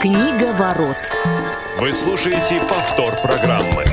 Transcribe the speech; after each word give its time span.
Книга 0.00 0.52
ворот. 0.52 0.96
Вы 1.80 1.92
слушаете 1.92 2.60
повтор 2.60 3.16
программы. 3.20 3.84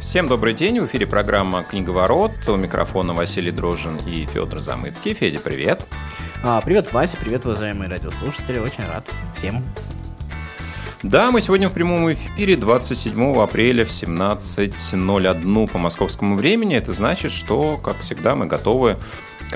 Всем 0.00 0.28
добрый 0.28 0.54
день. 0.54 0.78
В 0.78 0.86
эфире 0.86 1.08
программа 1.08 1.64
«Книговорот». 1.64 2.30
У 2.46 2.54
микрофона 2.54 3.12
Василий 3.12 3.50
Дрожин 3.50 3.96
и 4.06 4.26
Федор 4.26 4.60
Замыцкий. 4.60 5.14
Федя, 5.14 5.40
привет. 5.40 5.84
А, 6.44 6.60
привет, 6.60 6.92
Вася, 6.92 7.16
привет, 7.16 7.44
уважаемые 7.44 7.90
радиослушатели. 7.90 8.60
Очень 8.60 8.86
рад 8.86 9.10
всем. 9.34 9.64
Да, 11.02 11.32
мы 11.32 11.40
сегодня 11.40 11.68
в 11.68 11.72
прямом 11.72 12.10
эфире 12.12 12.56
27 12.56 13.36
апреля 13.42 13.84
в 13.84 13.88
17.01 13.88 15.68
по 15.68 15.78
московскому 15.78 16.36
времени. 16.36 16.76
Это 16.76 16.92
значит, 16.92 17.32
что, 17.32 17.76
как 17.76 17.98
всегда, 18.00 18.36
мы 18.36 18.46
готовы 18.46 18.96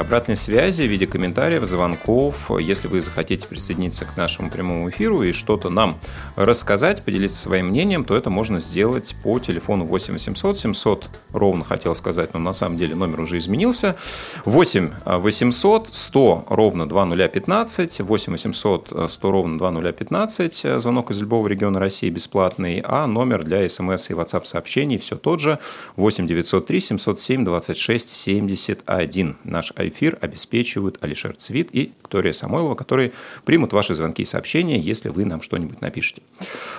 обратной 0.00 0.36
связи 0.36 0.82
в 0.82 0.90
виде 0.90 1.06
комментариев, 1.06 1.64
звонков. 1.64 2.50
Если 2.58 2.88
вы 2.88 3.00
захотите 3.00 3.46
присоединиться 3.46 4.04
к 4.04 4.16
нашему 4.16 4.50
прямому 4.50 4.88
эфиру 4.90 5.22
и 5.22 5.32
что-то 5.32 5.70
нам 5.70 5.98
рассказать, 6.36 7.04
поделиться 7.04 7.40
своим 7.40 7.68
мнением, 7.68 8.04
то 8.04 8.16
это 8.16 8.30
можно 8.30 8.60
сделать 8.60 9.14
по 9.22 9.38
телефону 9.38 9.84
8 9.84 10.12
800 10.12 10.58
700, 10.58 11.10
ровно 11.32 11.64
хотел 11.64 11.94
сказать, 11.94 12.34
но 12.34 12.40
на 12.40 12.52
самом 12.52 12.78
деле 12.78 12.94
номер 12.94 13.20
уже 13.20 13.38
изменился. 13.38 13.96
8 14.44 14.90
800 15.04 15.94
100 15.94 16.44
ровно 16.48 16.88
2015, 16.88 18.00
8 18.00 18.32
800 18.32 19.10
100 19.10 19.30
ровно 19.30 19.58
2015, 19.58 20.80
звонок 20.80 21.10
из 21.10 21.20
любого 21.20 21.48
региона 21.48 21.80
России 21.80 22.10
бесплатный, 22.10 22.82
а 22.84 23.06
номер 23.06 23.44
для 23.44 23.68
смс 23.68 24.10
и 24.10 24.14
WhatsApp 24.14 24.44
сообщений 24.44 24.98
все 24.98 25.16
тот 25.16 25.40
же 25.40 25.58
8 25.96 26.26
903 26.26 26.80
707 26.80 27.44
26 27.44 28.08
71. 28.08 29.36
Наш 29.44 29.72
эфир 29.88 30.18
обеспечивают 30.20 30.98
Алишер 31.00 31.34
Цвит 31.36 31.70
и 31.72 31.92
Виктория 32.02 32.32
Самойлова, 32.32 32.74
которые 32.74 33.12
примут 33.44 33.72
ваши 33.72 33.94
звонки 33.94 34.22
и 34.22 34.26
сообщения, 34.26 34.78
если 34.78 35.08
вы 35.08 35.24
нам 35.24 35.42
что-нибудь 35.42 35.80
напишите. 35.80 36.22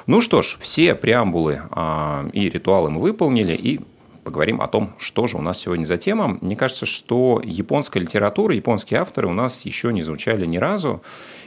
Ну 0.08 0.22
что 0.22 0.42
ж, 0.42 0.58
все 0.60 0.96
преамбулы 0.96 1.62
а, 1.72 2.28
и 2.34 2.50
ритуалы 2.50 2.90
мы 2.90 3.02
выполнили, 3.02 3.54
и 3.54 3.80
поговорим 4.30 4.62
о 4.62 4.68
том, 4.68 4.94
что 5.00 5.26
же 5.26 5.38
у 5.38 5.42
нас 5.42 5.58
сегодня 5.58 5.86
за 5.86 5.98
тема. 5.98 6.38
Мне 6.42 6.56
кажется, 6.56 6.86
что 6.86 7.42
японская 7.44 8.04
литература, 8.04 8.54
японские 8.54 9.00
авторы 9.00 9.28
у 9.28 9.34
нас 9.34 9.66
еще 9.66 9.92
не 9.92 10.04
звучали 10.04 10.46
ни 10.46 10.58
разу. 10.58 11.02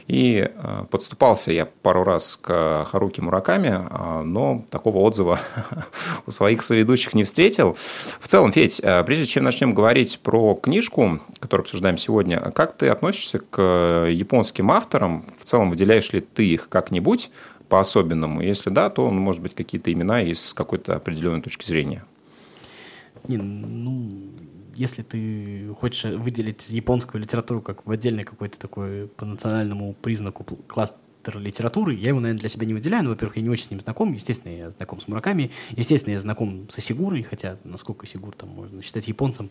И 0.07 0.45
э, 0.53 0.85
подступался 0.91 1.53
я 1.53 1.65
пару 1.65 2.03
раз 2.03 2.35
к 2.35 2.85
Харуки 2.91 3.21
Мураками, 3.21 3.87
э, 3.89 4.21
но 4.23 4.65
такого 4.69 4.97
отзыва 4.97 5.39
у 6.27 6.31
своих 6.31 6.61
соведущих 6.61 7.13
не 7.13 7.23
встретил. 7.23 7.77
В 8.19 8.27
целом, 8.27 8.51
Федь, 8.51 8.81
э, 8.83 9.01
прежде 9.05 9.27
чем 9.27 9.45
начнем 9.45 9.73
говорить 9.73 10.19
про 10.21 10.55
книжку, 10.55 11.21
которую 11.39 11.63
обсуждаем 11.63 11.97
сегодня, 11.97 12.51
как 12.51 12.75
ты 12.75 12.89
относишься 12.89 13.39
к 13.39 14.09
японским 14.09 14.71
авторам? 14.71 15.25
В 15.37 15.45
целом, 15.45 15.69
выделяешь 15.69 16.11
ли 16.11 16.19
ты 16.19 16.45
их 16.49 16.67
как-нибудь 16.67 17.31
по-особенному? 17.69 18.41
Если 18.41 18.71
да, 18.71 18.89
то, 18.89 19.09
ну, 19.09 19.21
может 19.21 19.41
быть, 19.41 19.55
какие-то 19.55 19.89
имена 19.93 20.21
из 20.21 20.53
какой-то 20.53 20.97
определенной 20.97 21.41
точки 21.41 21.65
зрения. 21.65 22.03
Не, 23.27 23.37
ну, 23.37 24.31
если 24.75 25.01
ты 25.03 25.69
хочешь 25.79 26.05
выделить 26.05 26.69
японскую 26.69 27.21
литературу 27.21 27.61
как 27.61 27.85
в 27.85 27.91
отдельный 27.91 28.23
какой-то 28.23 28.59
такой 28.59 29.07
по 29.07 29.25
национальному 29.25 29.93
признаку 29.93 30.43
кластер 30.67 30.97
литературы, 31.37 31.93
я 31.93 32.09
его, 32.09 32.19
наверное, 32.19 32.41
для 32.41 32.49
себя 32.49 32.65
не 32.65 32.73
выделяю, 32.73 33.03
но, 33.03 33.11
во-первых, 33.11 33.37
я 33.37 33.43
не 33.43 33.49
очень 33.49 33.65
с 33.65 33.71
ним 33.71 33.79
знаком, 33.79 34.11
естественно, 34.13 34.51
я 34.51 34.71
знаком 34.71 34.99
с 34.99 35.07
Мураками, 35.07 35.51
естественно, 35.71 36.13
я 36.13 36.19
знаком 36.19 36.67
с 36.69 36.81
Сигурой, 36.81 37.23
хотя 37.23 37.57
насколько 37.63 38.05
Сигур 38.05 38.35
там 38.35 38.49
можно 38.49 38.81
считать 38.81 39.07
японцем, 39.07 39.49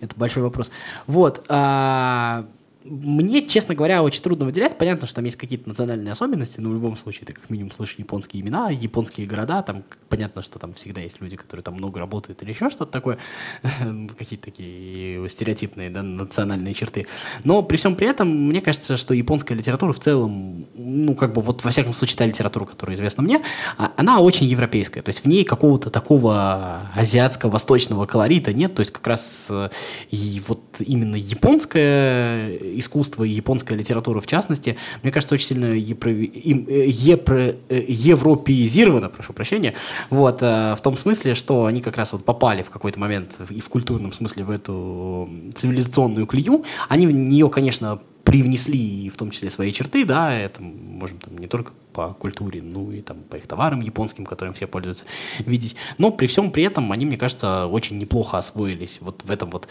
это 0.00 0.14
большой 0.16 0.44
вопрос. 0.44 0.70
Вот, 1.06 1.44
а, 1.48 2.46
мне, 2.84 3.46
честно 3.46 3.74
говоря, 3.74 4.02
очень 4.02 4.22
трудно 4.22 4.44
выделять. 4.44 4.78
Понятно, 4.78 5.06
что 5.06 5.16
там 5.16 5.24
есть 5.24 5.36
какие-то 5.36 5.68
национальные 5.68 6.12
особенности, 6.12 6.60
но 6.60 6.70
в 6.70 6.74
любом 6.74 6.96
случае 6.96 7.26
ты 7.26 7.32
как 7.32 7.48
минимум 7.50 7.70
слышишь 7.70 7.96
японские 7.98 8.42
имена, 8.42 8.70
японские 8.70 9.26
города. 9.26 9.62
Там 9.62 9.84
понятно, 10.08 10.42
что 10.42 10.58
там 10.58 10.74
всегда 10.74 11.00
есть 11.00 11.20
люди, 11.20 11.36
которые 11.36 11.62
там 11.62 11.74
много 11.74 12.00
работают 12.00 12.42
или 12.42 12.50
еще 12.50 12.70
что-то 12.70 12.92
такое. 12.92 13.18
Какие-то 14.18 14.44
такие 14.44 15.28
стереотипные 15.28 15.90
да, 15.90 16.02
национальные 16.02 16.74
черты. 16.74 17.06
Но 17.44 17.62
при 17.62 17.76
всем 17.76 17.94
при 17.94 18.08
этом, 18.08 18.28
мне 18.28 18.60
кажется, 18.60 18.96
что 18.96 19.14
японская 19.14 19.56
литература 19.56 19.92
в 19.92 20.00
целом, 20.00 20.66
ну, 20.74 21.14
как 21.14 21.32
бы 21.32 21.42
вот 21.42 21.64
во 21.64 21.70
всяком 21.70 21.94
случае 21.94 22.18
та 22.18 22.26
литература, 22.26 22.64
которая 22.64 22.96
известна 22.96 23.22
мне, 23.22 23.42
а, 23.78 23.92
она 23.96 24.20
очень 24.20 24.46
европейская. 24.46 25.02
То 25.02 25.10
есть 25.10 25.24
в 25.24 25.28
ней 25.28 25.44
какого-то 25.44 25.90
такого 25.90 26.90
азиатского, 26.94 27.50
восточного 27.50 28.06
колорита 28.06 28.52
нет. 28.52 28.74
То 28.74 28.80
есть 28.80 28.92
как 28.92 29.06
раз 29.06 29.48
э, 29.50 29.70
и 30.10 30.42
вот 30.46 30.60
именно 30.80 31.16
японская 31.16 32.71
искусство 32.78 33.24
и 33.24 33.30
японская 33.30 33.76
литература 33.76 34.20
в 34.20 34.26
частности, 34.26 34.76
мне 35.02 35.12
кажется, 35.12 35.34
очень 35.34 35.46
сильно 35.46 35.66
епро... 35.66 36.12
епро... 36.12 37.56
Э, 37.68 37.84
европеизировано, 37.88 39.08
прошу 39.08 39.32
прощения, 39.32 39.74
вот, 40.10 40.42
э, 40.42 40.74
в 40.76 40.80
том 40.82 40.96
смысле, 40.96 41.34
что 41.34 41.66
они 41.66 41.80
как 41.80 41.96
раз 41.96 42.12
вот 42.12 42.24
попали 42.24 42.62
в 42.62 42.70
какой-то 42.70 42.98
момент 42.98 43.38
и 43.50 43.60
в 43.60 43.68
культурном 43.68 44.12
смысле 44.12 44.44
в 44.44 44.50
эту 44.50 45.28
цивилизационную 45.54 46.26
клею. 46.26 46.64
Они 46.88 47.06
в 47.06 47.12
нее, 47.12 47.48
конечно, 47.48 48.00
привнесли 48.24 49.10
в 49.10 49.16
том 49.16 49.30
числе 49.30 49.50
свои 49.50 49.72
черты, 49.72 50.04
да, 50.04 50.32
это 50.32 50.62
можем 50.62 51.18
там 51.18 51.36
не 51.38 51.48
только 51.48 51.72
по 51.92 52.14
культуре, 52.14 52.62
ну 52.62 52.90
и 52.90 53.00
там 53.00 53.18
по 53.22 53.36
их 53.36 53.46
товарам 53.46 53.80
японским, 53.80 54.24
которым 54.24 54.54
все 54.54 54.66
пользуются, 54.66 55.04
видеть. 55.40 55.76
Но 55.98 56.10
при 56.10 56.26
всем 56.26 56.50
при 56.50 56.64
этом 56.64 56.90
они, 56.92 57.06
мне 57.06 57.16
кажется, 57.16 57.66
очень 57.66 57.98
неплохо 57.98 58.38
освоились 58.38 58.98
вот 59.00 59.22
в 59.24 59.30
этом 59.30 59.50
вот, 59.50 59.68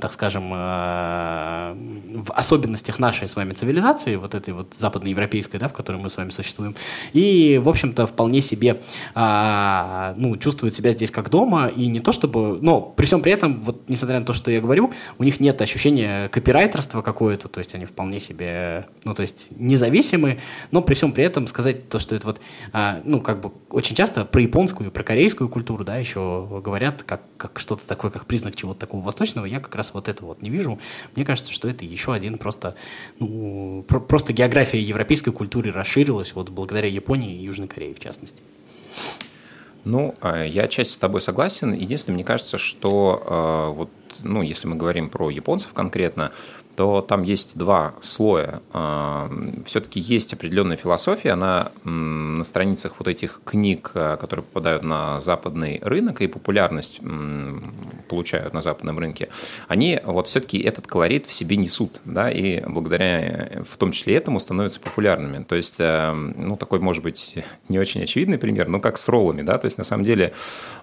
так 0.00 0.12
скажем, 0.12 0.50
э, 0.52 1.74
в 2.16 2.32
особенностях 2.32 2.98
нашей 2.98 3.28
с 3.28 3.36
вами 3.36 3.52
цивилизации, 3.52 4.16
вот 4.16 4.34
этой 4.34 4.54
вот 4.54 4.74
западноевропейской, 4.74 5.60
да, 5.60 5.68
в 5.68 5.72
которой 5.72 5.96
мы 5.96 6.10
с 6.10 6.16
вами 6.16 6.30
существуем. 6.30 6.74
И, 7.12 7.60
в 7.62 7.68
общем-то, 7.68 8.06
вполне 8.06 8.40
себе, 8.40 8.80
э, 9.14 10.14
ну, 10.16 10.36
чувствуют 10.36 10.74
себя 10.74 10.92
здесь 10.92 11.10
как 11.10 11.30
дома, 11.30 11.68
и 11.68 11.86
не 11.86 12.00
то 12.00 12.12
чтобы, 12.12 12.58
но 12.60 12.80
при 12.80 13.06
всем 13.06 13.22
при 13.22 13.32
этом, 13.32 13.60
вот 13.60 13.88
несмотря 13.88 14.20
на 14.20 14.26
то, 14.26 14.32
что 14.32 14.50
я 14.50 14.60
говорю, 14.60 14.92
у 15.18 15.24
них 15.24 15.40
нет 15.40 15.60
ощущения 15.60 16.28
копирайтерства 16.28 17.02
какое-то, 17.02 17.48
то 17.48 17.58
есть 17.58 17.74
они 17.74 17.84
вполне 17.84 18.20
себе, 18.20 18.86
ну, 19.04 19.14
то 19.14 19.22
есть 19.22 19.48
независимы, 19.50 20.38
но 20.70 20.82
при 20.82 20.94
всем 20.94 21.12
при 21.12 21.24
этом, 21.24 21.46
сказать 21.58 21.88
то, 21.88 21.98
что 21.98 22.14
это 22.14 22.28
вот, 22.28 22.40
а, 22.72 23.00
ну, 23.04 23.20
как 23.20 23.40
бы 23.40 23.50
очень 23.70 23.96
часто 23.96 24.24
про 24.24 24.40
японскую, 24.40 24.92
про 24.92 25.02
корейскую 25.02 25.48
культуру, 25.48 25.84
да, 25.84 25.96
еще 25.96 26.46
говорят, 26.64 27.02
как, 27.02 27.22
как 27.36 27.58
что-то 27.58 27.84
такое, 27.84 28.12
как 28.12 28.26
признак 28.26 28.54
чего-то 28.54 28.78
такого 28.78 29.02
восточного, 29.02 29.44
я 29.44 29.58
как 29.58 29.74
раз 29.74 29.92
вот 29.92 30.06
это 30.06 30.24
вот 30.24 30.40
не 30.40 30.50
вижу. 30.50 30.78
Мне 31.16 31.24
кажется, 31.24 31.52
что 31.52 31.68
это 31.68 31.84
еще 31.84 32.12
один 32.12 32.38
просто, 32.38 32.76
ну, 33.18 33.84
про, 33.88 33.98
просто 33.98 34.32
география 34.32 34.80
европейской 34.80 35.32
культуры 35.32 35.72
расширилась 35.72 36.32
вот 36.32 36.50
благодаря 36.50 36.86
Японии 36.86 37.36
и 37.36 37.42
Южной 37.42 37.66
Корее 37.66 37.92
в 37.92 37.98
частности. 37.98 38.40
Ну, 39.84 40.14
а, 40.20 40.44
я 40.44 40.62
отчасти 40.62 40.92
с 40.92 40.98
тобой 40.98 41.20
согласен. 41.20 41.72
Единственное, 41.72 42.14
мне 42.14 42.24
кажется, 42.24 42.58
что 42.58 43.20
а, 43.26 43.70
вот, 43.70 43.90
ну, 44.20 44.42
если 44.42 44.68
мы 44.68 44.76
говорим 44.76 45.10
про 45.10 45.28
японцев 45.28 45.72
конкретно, 45.72 46.30
то 46.78 47.00
там 47.02 47.24
есть 47.24 47.58
два 47.58 47.96
слоя. 48.02 48.62
А, 48.72 49.28
Все-таки 49.66 49.98
есть 49.98 50.32
определенная 50.32 50.76
философия, 50.76 51.32
она 51.32 51.72
на 51.82 52.44
страницах 52.44 52.92
вот 53.00 53.08
этих 53.08 53.40
книг, 53.44 53.90
а, 53.94 54.16
которые 54.16 54.44
попадают 54.44 54.84
на 54.84 55.18
западный 55.18 55.80
рынок 55.82 56.20
и 56.20 56.28
популярность 56.28 57.00
получают 58.08 58.54
на 58.54 58.62
западном 58.62 58.98
рынке, 58.98 59.28
они 59.68 60.00
вот 60.04 60.28
все-таки 60.28 60.58
этот 60.58 60.86
колорит 60.86 61.26
в 61.26 61.32
себе 61.32 61.56
несут, 61.56 62.00
да, 62.04 62.30
и 62.30 62.60
благодаря 62.66 63.62
в 63.68 63.76
том 63.76 63.92
числе 63.92 64.14
этому 64.14 64.40
становятся 64.40 64.80
популярными. 64.80 65.44
То 65.44 65.56
есть, 65.56 65.76
э, 65.78 66.12
ну, 66.12 66.56
такой, 66.56 66.80
может 66.80 67.02
быть, 67.02 67.38
не 67.68 67.78
очень 67.78 68.02
очевидный 68.02 68.38
пример, 68.38 68.68
но 68.68 68.80
как 68.80 68.98
с 68.98 69.08
роллами, 69.08 69.42
да, 69.42 69.58
то 69.58 69.66
есть, 69.66 69.78
на 69.78 69.84
самом 69.84 70.04
деле, 70.04 70.32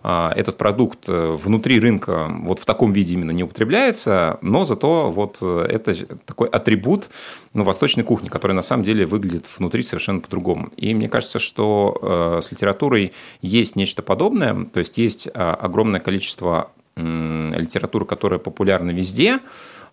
а, 0.04 0.32
этот 0.36 0.58
продукт 0.58 1.08
э, 1.08 1.38
внутри 1.42 1.80
рынка 1.80 2.30
вот 2.30 2.60
в 2.60 2.66
таком 2.66 2.94
виде 2.94 3.14
именно 3.14 3.32
не 3.32 3.44
употребляется, 3.44 4.38
но 4.42 4.64
зато 4.64 5.12
вот 5.12 5.42
это 5.42 5.85
это 5.88 6.18
такой 6.18 6.48
атрибут 6.50 7.10
ну, 7.54 7.64
восточной 7.64 8.04
кухни, 8.04 8.30
который 8.30 8.54
на 8.54 8.62
самом 8.62 8.84
деле 8.84 9.06
выглядит 9.06 9.48
внутри 9.58 9.84
совершенно 9.84 10.20
по-другому. 10.20 10.70
И 10.78 10.94
мне 10.94 11.10
кажется, 11.10 11.40
что 11.40 11.98
э, 12.02 12.42
с 12.42 12.52
литературой 12.52 13.14
есть 13.42 13.76
нечто 13.76 14.02
подобное, 14.02 14.66
то 14.66 14.80
есть 14.80 14.98
есть 14.98 15.28
э, 15.28 15.32
огромное 15.32 16.00
количество 16.00 16.72
литературы, 16.98 18.06
которая 18.06 18.40
популярна 18.40 18.92
везде, 18.92 19.40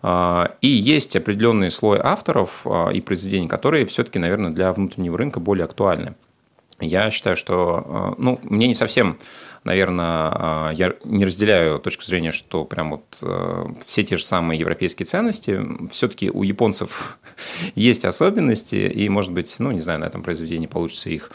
э, 0.01 0.45
и 0.61 0.67
есть 0.67 1.15
определенный 1.15 1.71
слой 1.71 1.99
авторов 2.01 2.65
и 2.93 3.01
произведений, 3.01 3.47
которые 3.47 3.85
все-таки, 3.85 4.19
наверное, 4.19 4.51
для 4.51 4.71
внутреннего 4.73 5.17
рынка 5.17 5.39
более 5.39 5.65
актуальны. 5.65 6.15
Я 6.83 7.11
считаю, 7.11 7.35
что, 7.35 8.15
ну, 8.17 8.39
мне 8.43 8.67
не 8.67 8.73
совсем 8.73 9.17
наверное, 9.63 10.05
а, 10.05 10.71
я 10.73 10.93
не 11.03 11.25
разделяю 11.25 11.79
точку 11.79 12.03
зрения, 12.03 12.31
что 12.31 12.65
прям 12.65 12.91
вот 12.91 13.17
э, 13.21 13.65
все 13.85 14.03
те 14.03 14.17
же 14.17 14.23
самые 14.23 14.59
европейские 14.59 15.05
ценности, 15.05 15.61
все-таки 15.91 16.29
у 16.29 16.43
японцев 16.43 17.17
есть 17.75 18.05
особенности, 18.05 18.75
и, 18.75 19.07
может 19.09 19.31
быть, 19.31 19.55
ну, 19.59 19.71
не 19.71 19.79
знаю, 19.79 19.99
на 19.99 20.05
этом 20.05 20.23
произведении 20.23 20.67
получится 20.67 21.09
их 21.09 21.31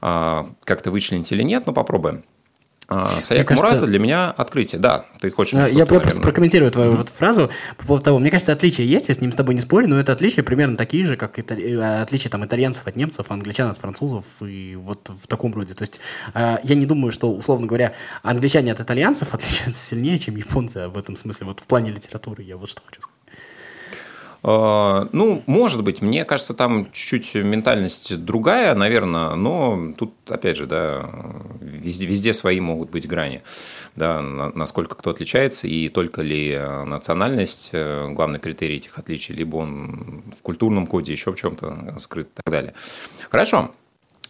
а, 0.00 0.48
как-то 0.64 0.90
вычленить 0.90 1.32
или 1.32 1.42
нет, 1.42 1.66
но 1.66 1.72
попробуем. 1.72 2.24
А, 2.86 3.06
кажется... 3.06 3.54
Мурата 3.54 3.86
для 3.86 3.98
меня 3.98 4.30
открытие. 4.30 4.80
Да, 4.80 5.06
ты 5.20 5.30
хочешь... 5.30 5.54
Я, 5.54 5.66
я 5.66 5.86
просто 5.86 6.20
прокомментирую 6.20 6.70
твою 6.70 6.92
mm-hmm. 6.92 6.96
вот 6.96 7.08
фразу 7.08 7.50
по 7.78 7.86
поводу 7.86 8.04
того. 8.04 8.18
Мне 8.18 8.30
кажется, 8.30 8.52
отличия 8.52 8.84
есть, 8.84 9.08
я 9.08 9.14
с 9.14 9.20
ним 9.20 9.32
с 9.32 9.36
тобой 9.36 9.54
не 9.54 9.60
спорю, 9.62 9.88
но 9.88 9.98
это 9.98 10.12
отличия 10.12 10.42
примерно 10.42 10.76
такие 10.76 11.04
же, 11.04 11.16
как 11.16 11.38
итали... 11.38 11.76
Э, 11.76 12.02
отличия 12.02 12.30
там 12.30 12.44
итальянцев 12.44 12.86
от 12.86 12.96
немцев, 12.96 13.30
англичан 13.30 13.70
от 13.70 13.78
французов 13.78 14.24
и 14.42 14.76
вот 14.76 15.08
в 15.08 15.26
таком 15.26 15.54
роде. 15.54 15.74
То 15.74 15.82
есть 15.82 16.00
э, 16.34 16.58
я 16.62 16.74
не 16.74 16.86
думаю, 16.86 17.12
что, 17.12 17.32
условно 17.32 17.66
говоря, 17.66 17.94
англичане 18.22 18.72
от 18.72 18.80
итальянцев 18.80 19.32
отличаются 19.34 19.82
сильнее, 19.82 20.18
чем 20.18 20.36
японцы 20.36 20.88
в 20.88 20.98
этом 20.98 21.16
смысле. 21.16 21.46
Вот 21.46 21.60
в 21.60 21.64
плане 21.64 21.90
литературы 21.90 22.42
я 22.42 22.56
вот 22.56 22.68
что 22.68 22.82
хочу 22.84 23.00
сказать. 23.00 23.14
А, 24.46 25.08
ну, 25.12 25.42
может 25.46 25.82
быть, 25.82 26.02
мне 26.02 26.26
кажется, 26.26 26.52
там 26.52 26.88
чуть-чуть 26.92 27.34
ментальность 27.42 28.22
другая, 28.24 28.74
наверное, 28.74 29.34
но 29.36 29.94
тут, 29.96 30.12
опять 30.28 30.58
же, 30.58 30.66
да, 30.66 31.08
везде, 31.84 32.06
везде 32.06 32.32
свои 32.32 32.60
могут 32.60 32.90
быть 32.90 33.06
грани, 33.06 33.42
да, 33.96 34.20
насколько 34.20 34.94
кто 34.94 35.10
отличается, 35.10 35.68
и 35.68 35.88
только 35.88 36.22
ли 36.22 36.58
национальность 36.84 37.70
э, 37.72 38.08
главный 38.10 38.38
критерий 38.38 38.76
этих 38.76 38.98
отличий, 38.98 39.34
либо 39.34 39.56
он 39.56 40.24
в 40.38 40.42
культурном 40.42 40.86
коде 40.86 41.12
еще 41.12 41.32
в 41.32 41.36
чем-то 41.36 41.96
скрыт 41.98 42.28
и 42.28 42.42
так 42.42 42.52
далее. 42.52 42.74
Хорошо. 43.30 43.70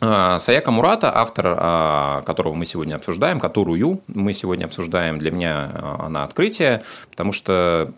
А, 0.01 0.39
Саяка 0.39 0.71
Мурата, 0.71 1.11
автор, 1.15 1.57
а, 1.57 2.23
которого 2.23 2.55
мы 2.55 2.67
сегодня 2.67 2.97
обсуждаем, 2.97 3.41
которую 3.41 4.03
мы 4.09 4.33
сегодня 4.33 4.67
обсуждаем, 4.67 5.19
для 5.19 5.31
меня 5.31 5.71
она 5.99 6.25
открытие, 6.25 6.83
потому 7.11 7.33
что 7.33 7.95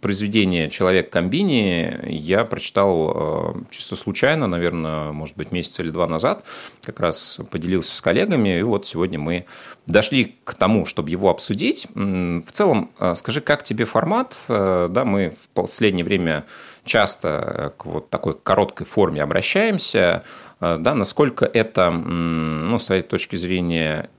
произведение 0.00 0.68
«Человек 0.68 1.10
комбини» 1.10 2.00
я 2.04 2.44
прочитал 2.44 3.12
э, 3.14 3.62
чисто 3.70 3.96
случайно, 3.96 4.46
наверное, 4.46 5.12
может 5.12 5.36
быть, 5.36 5.52
месяц 5.52 5.78
или 5.80 5.90
два 5.90 6.06
назад, 6.06 6.44
как 6.82 7.00
раз 7.00 7.38
поделился 7.50 7.94
с 7.94 8.00
коллегами, 8.00 8.58
и 8.58 8.62
вот 8.62 8.86
сегодня 8.86 9.18
мы 9.18 9.46
дошли 9.86 10.36
к 10.44 10.54
тому, 10.54 10.86
чтобы 10.86 11.10
его 11.10 11.30
обсудить. 11.30 11.86
В 11.94 12.50
целом, 12.50 12.90
э, 12.98 13.14
скажи, 13.14 13.40
как 13.40 13.62
тебе 13.62 13.84
формат? 13.84 14.36
Э, 14.48 14.88
да, 14.90 15.04
мы 15.04 15.30
в 15.30 15.48
последнее 15.50 16.04
время 16.04 16.44
часто 16.84 17.72
к 17.76 17.84
вот 17.84 18.10
такой 18.10 18.34
короткой 18.34 18.86
форме 18.86 19.22
обращаемся, 19.22 20.24
да, 20.60 20.94
насколько 20.94 21.46
это, 21.46 21.90
ну, 21.90 22.78
с 22.78 22.86
твоей 22.86 23.02
точки 23.02 23.36
зрения, 23.36 24.10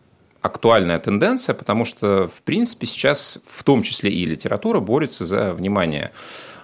актуальная 0.41 0.99
тенденция, 0.99 1.53
потому 1.53 1.85
что, 1.85 2.27
в 2.27 2.41
принципе, 2.41 2.87
сейчас 2.87 3.43
в 3.47 3.63
том 3.63 3.83
числе 3.83 4.11
и 4.11 4.25
литература 4.25 4.79
борется 4.79 5.25
за 5.25 5.53
внимание 5.53 6.11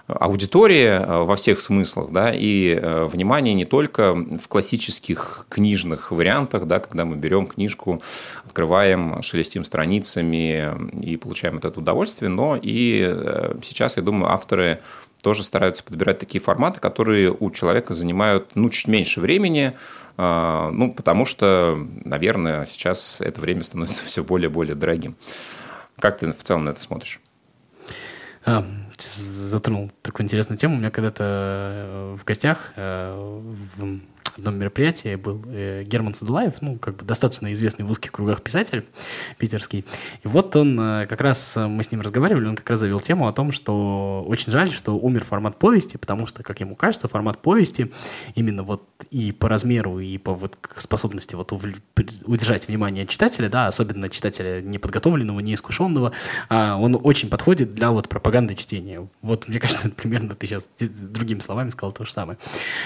аудитории 0.08 0.86
э, 0.86 1.22
во 1.22 1.36
всех 1.36 1.60
смыслах, 1.60 2.10
да, 2.10 2.32
и 2.34 2.74
э, 2.74 3.04
внимание 3.04 3.54
не 3.54 3.66
только 3.66 4.14
в 4.14 4.48
классических 4.48 5.46
книжных 5.50 6.10
вариантах, 6.10 6.66
да, 6.66 6.80
когда 6.80 7.04
мы 7.04 7.16
берем 7.16 7.46
книжку, 7.46 8.02
открываем, 8.44 9.22
шелестим 9.22 9.64
страницами 9.64 10.72
и 11.02 11.16
получаем 11.16 11.58
от 11.58 11.66
этого 11.66 11.82
удовольствие, 11.82 12.30
но 12.30 12.56
и 12.60 13.04
э, 13.06 13.56
сейчас, 13.62 13.96
я 13.96 14.02
думаю, 14.02 14.32
авторы 14.32 14.80
тоже 15.22 15.42
стараются 15.42 15.84
подбирать 15.84 16.18
такие 16.18 16.40
форматы, 16.40 16.80
которые 16.80 17.36
у 17.38 17.50
человека 17.50 17.92
занимают 17.92 18.52
ну, 18.54 18.70
чуть 18.70 18.88
меньше 18.88 19.20
времени, 19.20 19.74
ну, 20.18 20.92
потому 20.94 21.24
что, 21.24 21.78
наверное, 22.04 22.66
сейчас 22.66 23.20
это 23.20 23.40
время 23.40 23.62
становится 23.62 24.04
все 24.06 24.24
более 24.24 24.50
и 24.50 24.52
более 24.52 24.74
дорогим. 24.74 25.16
Как 25.98 26.18
ты 26.18 26.32
в 26.32 26.42
целом 26.42 26.64
на 26.64 26.70
это 26.70 26.80
смотришь? 26.80 27.20
А, 28.44 28.64
затронул 28.98 29.90
такую 30.02 30.24
интересную 30.24 30.58
тему. 30.58 30.76
У 30.76 30.78
меня 30.78 30.90
когда-то 30.90 31.24
э, 31.24 32.16
в 32.18 32.24
гостях 32.24 32.72
э, 32.76 33.50
в 34.38 34.40
одном 34.40 34.56
мероприятии 34.56 35.16
был 35.16 35.42
э, 35.46 35.82
Герман 35.84 36.14
Садулаев, 36.14 36.62
ну, 36.62 36.78
как 36.78 36.96
бы 36.96 37.04
достаточно 37.04 37.52
известный 37.52 37.84
в 37.84 37.90
узких 37.90 38.12
кругах 38.12 38.40
писатель 38.40 38.86
питерский. 39.36 39.84
И 40.22 40.28
вот 40.28 40.54
он, 40.54 40.80
э, 40.80 41.06
как 41.06 41.20
раз 41.20 41.56
э, 41.56 41.66
мы 41.66 41.82
с 41.82 41.90
ним 41.90 42.02
разговаривали, 42.02 42.46
он 42.46 42.54
как 42.54 42.70
раз 42.70 42.78
завел 42.78 43.00
тему 43.00 43.26
о 43.26 43.32
том, 43.32 43.50
что 43.50 44.24
очень 44.28 44.52
жаль, 44.52 44.70
что 44.70 44.96
умер 44.96 45.24
формат 45.24 45.58
повести, 45.58 45.96
потому 45.96 46.24
что, 46.26 46.44
как 46.44 46.60
ему 46.60 46.76
кажется, 46.76 47.08
формат 47.08 47.42
повести 47.42 47.90
именно 48.36 48.62
вот 48.62 48.88
и 49.10 49.32
по 49.32 49.48
размеру, 49.48 49.98
и 49.98 50.18
по 50.18 50.34
вот 50.34 50.56
способности 50.76 51.34
вот 51.34 51.52
удержать 52.24 52.68
внимание 52.68 53.08
читателя, 53.08 53.48
да, 53.48 53.66
особенно 53.66 54.08
читателя 54.08 54.62
неподготовленного, 54.62 55.40
неискушенного, 55.40 56.12
а 56.48 56.76
он 56.76 56.96
очень 57.02 57.28
подходит 57.28 57.74
для 57.74 57.90
вот 57.90 58.08
пропаганды 58.08 58.54
чтения. 58.54 59.08
Вот, 59.20 59.48
мне 59.48 59.58
кажется, 59.58 59.90
примерно 59.96 60.36
ты 60.36 60.46
сейчас 60.46 60.68
другими 60.78 61.40
словами 61.40 61.70
сказал 61.70 61.92
то 61.92 62.04
же 62.04 62.12
самое. 62.12 62.38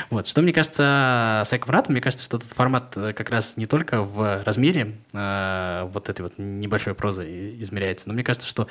Вот, 0.09 0.27
что 0.27 0.41
мне 0.41 0.55
кажется 0.55 1.42
с 1.45 1.53
Эквратом, 1.53 1.93
мне 1.93 2.01
кажется, 2.01 2.25
что 2.25 2.37
этот 2.37 2.51
формат 2.53 2.97
э, 2.97 3.13
как 3.13 3.31
раз 3.31 3.57
не 3.57 3.67
только 3.67 4.03
в 4.03 4.43
размере 4.45 4.97
э, 5.13 5.89
вот 5.93 6.09
этой 6.09 6.23
вот 6.23 6.35
небольшой 6.39 6.95
прозы 6.95 7.57
измеряется, 7.61 8.09
но 8.09 8.15
мне 8.15 8.25
кажется, 8.25 8.49
что 8.49 8.69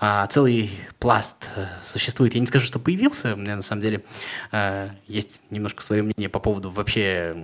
э, 0.00 0.26
целый 0.30 0.70
пласт 0.98 1.48
э, 1.56 1.66
существует. 1.84 2.34
Я 2.34 2.40
не 2.40 2.46
скажу, 2.46 2.64
что 2.64 2.78
появился, 2.78 3.34
у 3.34 3.36
меня 3.36 3.56
на 3.56 3.62
самом 3.62 3.82
деле 3.82 4.02
э, 4.52 4.90
есть 5.06 5.42
немножко 5.50 5.82
свое 5.82 6.02
мнение 6.02 6.28
по 6.28 6.40
поводу 6.40 6.70
вообще 6.70 7.36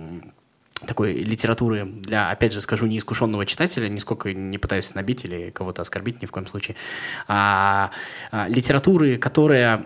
такой 0.85 1.13
литературы 1.13 1.85
для, 1.85 2.29
опять 2.29 2.53
же, 2.53 2.61
скажу, 2.61 2.85
неискушенного 2.85 3.45
читателя, 3.45 3.87
нисколько 3.87 4.33
не 4.33 4.57
пытаюсь 4.57 4.93
набить 4.93 5.25
или 5.25 5.49
кого-то 5.49 5.81
оскорбить 5.81 6.21
ни 6.21 6.25
в 6.25 6.31
коем 6.31 6.47
случае, 6.47 6.75
а, 7.27 7.91
а 8.31 8.47
литературы, 8.47 9.17
которая 9.17 9.85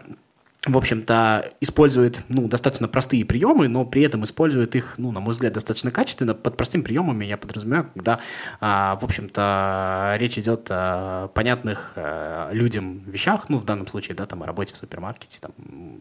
в 0.67 0.75
общем-то, 0.75 1.53
использует 1.61 2.23
ну, 2.27 2.49
достаточно 2.49 2.89
простые 2.89 3.23
приемы, 3.23 3.69
но 3.69 3.85
при 3.85 4.01
этом 4.01 4.25
использует 4.25 4.75
их, 4.75 4.95
ну, 4.97 5.11
на 5.13 5.21
мой 5.21 5.31
взгляд, 5.31 5.53
достаточно 5.53 5.89
качественно. 5.89 6.33
Под 6.33 6.57
простыми 6.57 6.81
приемами 6.81 7.23
я 7.23 7.37
подразумеваю, 7.37 7.89
когда, 7.93 8.19
а, 8.59 8.97
в 8.97 9.05
общем-то, 9.05 10.15
речь 10.19 10.37
идет 10.37 10.67
о 10.69 11.29
понятных 11.29 11.93
а, 11.95 12.51
людям 12.51 13.03
вещах, 13.05 13.47
ну, 13.47 13.57
в 13.57 13.63
данном 13.63 13.87
случае, 13.87 14.15
да, 14.15 14.25
там, 14.25 14.43
о 14.43 14.45
работе 14.45 14.73
в 14.73 14.77
супермаркете, 14.77 15.39
там, 15.39 15.53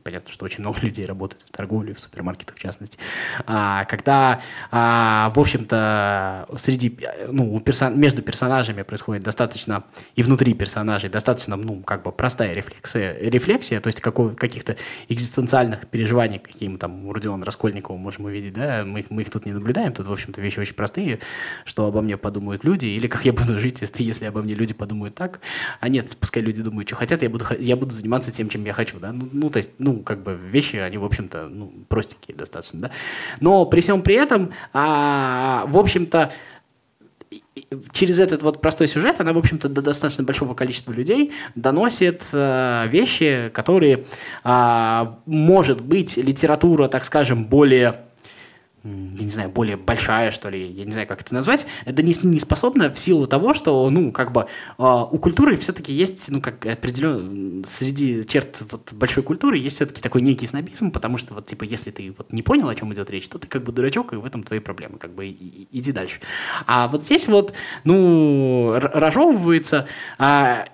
понятно, 0.02 0.28
что 0.28 0.44
очень 0.44 0.61
много 0.61 0.81
людей 0.82 1.06
работает 1.06 1.43
в 1.43 1.52
торговле, 1.52 1.94
в 1.94 2.00
супермаркетах 2.00 2.56
в 2.56 2.58
частности. 2.58 2.99
А, 3.46 3.84
когда, 3.84 4.40
а, 4.72 5.31
в 5.37 5.38
общем-то, 5.38 6.49
среди, 6.56 6.99
ну, 7.28 7.61
персон... 7.61 7.99
между 7.99 8.22
персонажами 8.22 8.82
происходит 8.82 9.22
достаточно, 9.22 9.84
и 10.16 10.25
внутри 10.25 10.52
персонажей 10.54 11.11
достаточно, 11.11 11.54
ну, 11.54 11.81
как 11.82 12.02
бы 12.02 12.11
простая 12.11 12.54
рефлексия, 12.54 13.16
рефлексия 13.20 13.81
то 13.81 13.87
есть 13.87 14.00
какой, 14.00 14.34
каких-то 14.48 14.76
экзистенциальных 15.08 15.86
переживаний, 15.86 16.38
какие 16.38 16.68
мы 16.68 16.78
там 16.78 17.06
у 17.06 17.12
Родиона 17.12 17.44
Раскольникова 17.44 17.96
можем 17.96 18.24
увидеть, 18.24 18.54
да, 18.54 18.84
мы, 18.84 19.04
мы 19.10 19.22
их 19.22 19.30
тут 19.30 19.46
не 19.46 19.52
наблюдаем, 19.52 19.92
тут, 19.92 20.06
в 20.06 20.12
общем-то, 20.12 20.40
вещи 20.40 20.58
очень 20.58 20.74
простые, 20.74 21.20
что 21.64 21.86
обо 21.86 22.00
мне 22.00 22.16
подумают 22.16 22.64
люди, 22.64 22.86
или 22.86 23.06
как 23.06 23.24
я 23.24 23.32
буду 23.32 23.58
жить, 23.60 23.80
если, 23.80 24.02
если 24.02 24.24
обо 24.24 24.42
мне 24.42 24.54
люди 24.54 24.74
подумают 24.74 25.14
так, 25.14 25.40
а 25.80 25.88
нет, 25.88 26.16
пускай 26.18 26.42
люди 26.42 26.62
думают, 26.62 26.88
что 26.88 26.96
хотят, 26.96 27.22
я 27.22 27.30
буду, 27.30 27.44
я 27.58 27.76
буду 27.76 27.92
заниматься 27.92 28.32
тем, 28.32 28.48
чем 28.48 28.64
я 28.64 28.72
хочу, 28.72 28.98
да, 28.98 29.12
ну, 29.12 29.28
ну 29.32 29.50
то 29.50 29.58
есть, 29.58 29.70
ну, 29.78 30.02
как 30.02 30.23
бы 30.23 30.34
вещи, 30.34 30.76
они, 30.76 30.99
в 30.99 31.04
общем-то, 31.04 31.49
ну, 31.49 31.73
простенькие 31.88 32.37
достаточно, 32.37 32.80
да, 32.80 32.90
но 33.40 33.66
при 33.66 33.80
всем 33.80 34.02
при 34.02 34.14
этом, 34.14 34.52
а, 34.73 35.64
в 35.66 35.78
общем-то, 35.78 36.32
через 37.92 38.18
этот 38.18 38.42
вот 38.42 38.60
простой 38.60 38.88
сюжет 38.88 39.20
она, 39.20 39.32
в 39.32 39.38
общем-то, 39.38 39.68
до 39.68 39.82
достаточно 39.82 40.24
большого 40.24 40.54
количества 40.54 40.92
людей 40.92 41.32
доносит 41.54 42.22
э, 42.32 42.86
вещи, 42.88 43.50
которые, 43.52 44.04
э, 44.44 45.06
может 45.26 45.80
быть, 45.80 46.16
литература, 46.16 46.88
так 46.88 47.04
скажем, 47.04 47.46
более 47.46 48.07
я 49.18 49.25
не 49.25 49.30
знаю, 49.30 49.50
более 49.50 49.76
большая, 49.76 50.30
что 50.30 50.49
ли, 50.49 50.66
я 50.66 50.85
не 50.85 50.92
знаю, 50.92 51.07
как 51.07 51.21
это 51.21 51.35
назвать, 51.35 51.66
это 51.85 52.02
не, 52.02 52.14
не 52.25 52.38
способно 52.38 52.90
в 52.90 52.99
силу 52.99 53.26
того, 53.26 53.54
что, 53.54 53.88
ну, 53.90 54.12
как 54.12 54.33
бы 54.33 54.42
э, 54.42 54.83
у 54.83 55.18
культуры 55.18 55.57
все-таки 55.57 55.92
есть, 55.92 56.28
ну, 56.28 56.40
как 56.40 56.64
определенно, 56.66 57.64
среди 57.66 58.25
черт 58.26 58.62
вот 58.71 58.92
большой 58.92 59.23
культуры 59.23 59.59
есть 59.59 59.76
все-таки 59.76 60.00
такой 60.00 60.23
некий 60.23 60.47
снобизм, 60.47 60.90
потому 60.90 61.18
что 61.18 61.35
вот, 61.35 61.47
типа, 61.47 61.64
если 61.64 61.90
ты 61.90 62.14
вот 62.16 62.33
не 62.33 62.42
понял, 62.42 62.68
о 62.68 62.75
чем 62.75 62.92
идет 62.92 63.11
речь, 63.11 63.28
то 63.28 63.38
ты 63.38 63.49
как 63.49 63.64
бы 63.64 63.73
дурачок, 63.73 64.12
и 64.12 64.16
в 64.16 64.25
этом 64.25 64.42
твои 64.42 64.61
проблемы, 64.61 64.99
как 64.99 65.14
бы 65.14 65.26
и, 65.26 65.30
и, 65.30 65.68
иди 65.78 65.92
дальше. 65.92 66.21
А 66.66 66.88
вот 66.88 67.04
здесь 67.04 67.28
вот, 67.28 67.52
ну, 67.85 68.73
разжевывается, 68.75 69.87
а, 70.18 70.66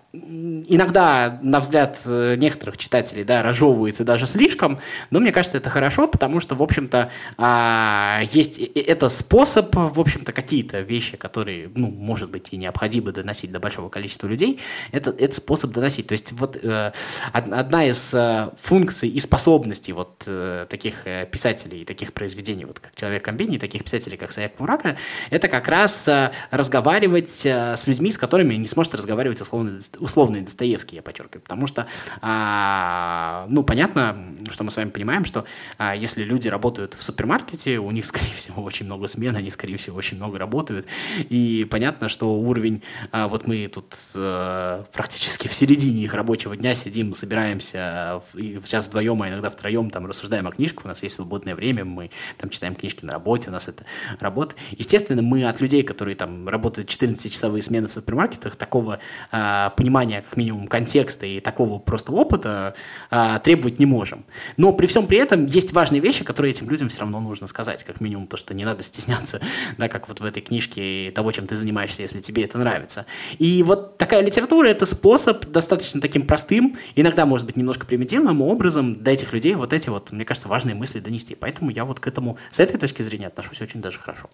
иногда, 0.69 1.39
на 1.43 1.61
взгляд 1.61 2.01
э, 2.07 2.37
некоторых 2.37 2.77
читателей, 2.77 3.25
да, 3.25 3.43
разжевывается 3.43 4.05
даже 4.05 4.27
слишком, 4.27 4.79
но 5.11 5.21
мне 5.21 5.33
кажется, 5.33 5.57
это 5.57 5.71
хорошо, 5.71 6.07
потому 6.09 6.41
что, 6.41 6.55
в 6.55 6.63
общем-то, 6.63 7.11
а, 7.37 8.21
есть 8.33 8.59
это 8.59 9.09
способ, 9.09 9.75
в 9.75 10.01
общем-то, 10.01 10.33
какие-то 10.33 10.81
вещи, 10.81 11.17
которые, 11.17 11.71
ну, 11.75 11.91
может 11.91 12.31
быть, 12.31 12.49
и 12.53 12.57
необходимо 12.57 13.13
доносить 13.13 13.51
до 13.51 13.61
большого 13.61 13.89
количества 13.89 14.27
людей, 14.27 14.61
это, 14.93 15.11
это 15.11 15.35
способ 15.35 15.73
доносить. 15.73 16.07
То 16.07 16.13
есть 16.13 16.33
вот 16.33 16.59
э, 16.63 16.93
одна 17.33 17.87
из 17.87 18.15
э, 18.15 18.51
функций 18.57 19.09
и 19.09 19.21
способностей 19.21 19.93
вот 19.93 20.27
таких 20.69 21.05
писателей, 21.31 21.85
таких 21.85 22.13
произведений, 22.13 22.65
вот 22.65 22.79
как 22.79 22.95
«Человек 22.95 23.25
комбини», 23.25 23.59
таких 23.59 23.85
писателей, 23.85 24.17
как 24.17 24.33
Саяк 24.33 24.59
Мурака, 24.59 24.97
это 25.31 25.49
как 25.49 25.69
раз 25.69 26.09
разговаривать 26.51 27.31
с 27.31 27.87
людьми, 27.87 28.11
с 28.11 28.19
которыми 28.19 28.55
не 28.55 28.67
сможет 28.67 28.95
разговаривать 28.95 29.41
условно 29.41 29.81
условный 30.05 30.43
Достоевский, 30.43 30.97
я 30.97 31.03
подчеркиваю, 31.03 31.43
потому 31.43 31.67
что, 31.67 31.87
а, 32.21 33.47
ну, 33.49 33.65
понятно, 33.65 34.35
что 34.51 34.63
мы 34.63 34.71
с 34.71 34.77
вами 34.77 34.91
понимаем, 34.91 35.25
что 35.25 35.47
а, 35.79 35.97
если 35.97 36.23
люди 36.23 36.49
работают 36.49 36.93
в 36.95 37.03
супермаркете, 37.03 37.79
у 37.79 37.91
них, 37.91 38.05
скорее 38.15 38.33
всего, 38.33 38.63
очень 38.63 38.87
много 38.87 39.09
смен, 39.09 39.35
они, 39.35 39.51
скорее 39.51 39.79
всего, 39.79 39.97
очень 39.97 40.19
много 40.19 40.39
работают, 40.39 40.87
и 41.17 41.67
понятно, 41.71 42.09
что 42.09 42.35
уровень, 42.35 42.83
а, 43.13 43.29
вот 43.29 43.47
мы 43.47 43.67
тут 43.69 43.95
а, 44.15 44.85
практически 44.93 45.49
в 45.49 45.55
середине 45.55 46.05
их 46.05 46.13
рабочего 46.13 46.55
дня 46.55 46.75
сидим, 46.75 47.15
собираемся, 47.15 48.23
и 48.35 48.61
сейчас 48.65 48.87
вдвоем, 48.89 49.23
а 49.23 49.29
иногда 49.29 49.49
втроем 49.49 49.89
там 49.89 50.07
рассуждаем 50.07 50.47
о 50.47 50.53
книжках, 50.53 50.85
у 50.85 50.89
нас 50.89 51.03
есть 51.03 51.15
свободное 51.15 51.55
время, 51.55 51.85
мы 51.87 52.11
там 52.37 52.51
читаем 52.51 52.75
книжки 52.75 53.07
на 53.07 53.13
работе, 53.13 53.49
у 53.49 53.53
нас 53.53 53.69
это 53.69 53.85
работа. 54.21 54.55
Естественно, 54.73 55.23
мы 55.23 55.45
от 55.45 55.61
людей, 55.63 55.83
которые 55.83 56.15
там 56.15 56.47
работают 56.47 56.91
14-часовые 56.91 57.63
смены 57.63 57.89
в 57.89 57.93
супермаркетах, 57.93 58.57
такого 58.57 58.99
а, 59.31 59.71
понимания, 59.71 59.94
как 60.23 60.37
минимум, 60.37 60.67
контекста 60.67 61.27
и 61.27 61.41
такого 61.41 61.79
просто 61.79 62.13
опыта 62.13 62.75
а, 63.11 63.39
требовать 63.39 63.79
не 63.79 63.87
можем. 63.87 64.25
Но 64.57 64.73
при 64.73 64.87
всем 64.87 65.07
при 65.07 65.19
этом 65.19 65.47
есть 65.47 65.73
важные 65.73 66.01
вещи, 66.01 66.25
которые 66.25 66.51
этим 66.51 66.69
людям 66.69 66.89
все 66.89 67.01
равно 67.01 67.21
нужно 67.21 67.47
сказать, 67.47 67.85
как 67.85 68.01
минимум 68.01 68.27
то, 68.27 68.37
что 68.37 68.55
не 68.55 68.65
надо 68.65 68.83
стесняться, 68.83 69.41
да, 69.79 69.89
как 69.89 70.09
вот 70.09 70.21
в 70.21 70.25
этой 70.25 70.43
книжке 70.43 71.13
того, 71.15 71.31
чем 71.33 71.47
ты 71.47 71.57
занимаешься, 71.57 72.03
если 72.03 72.21
тебе 72.21 72.45
это 72.45 72.59
нравится. 72.59 73.07
И 73.39 73.63
вот 73.63 73.97
такая 73.97 74.23
литература— 74.23 74.67
это 74.69 74.87
способ 74.87 75.47
достаточно 75.47 76.01
таким 76.01 76.27
простым, 76.27 76.77
иногда, 76.95 77.27
может 77.27 77.47
быть, 77.47 77.57
немножко 77.57 77.87
примитивным 77.87 78.43
образом 78.43 79.03
до 79.03 79.11
этих 79.11 79.33
людей 79.33 79.55
вот 79.55 79.73
эти 79.73 79.89
вот, 79.89 80.13
мне 80.13 80.25
кажется, 80.25 80.49
важные 80.49 80.75
мысли 80.75 80.99
донести. 81.01 81.35
Поэтому 81.35 81.71
я 81.71 81.85
вот 81.85 82.01
к 82.01 82.07
этому 82.07 82.39
с 82.51 82.61
этой 82.61 82.79
точки 82.79 83.03
зрения 83.03 83.29
отношусь 83.29 83.63
очень 83.63 83.81
даже 83.81 83.99
хорошо. 83.99 84.29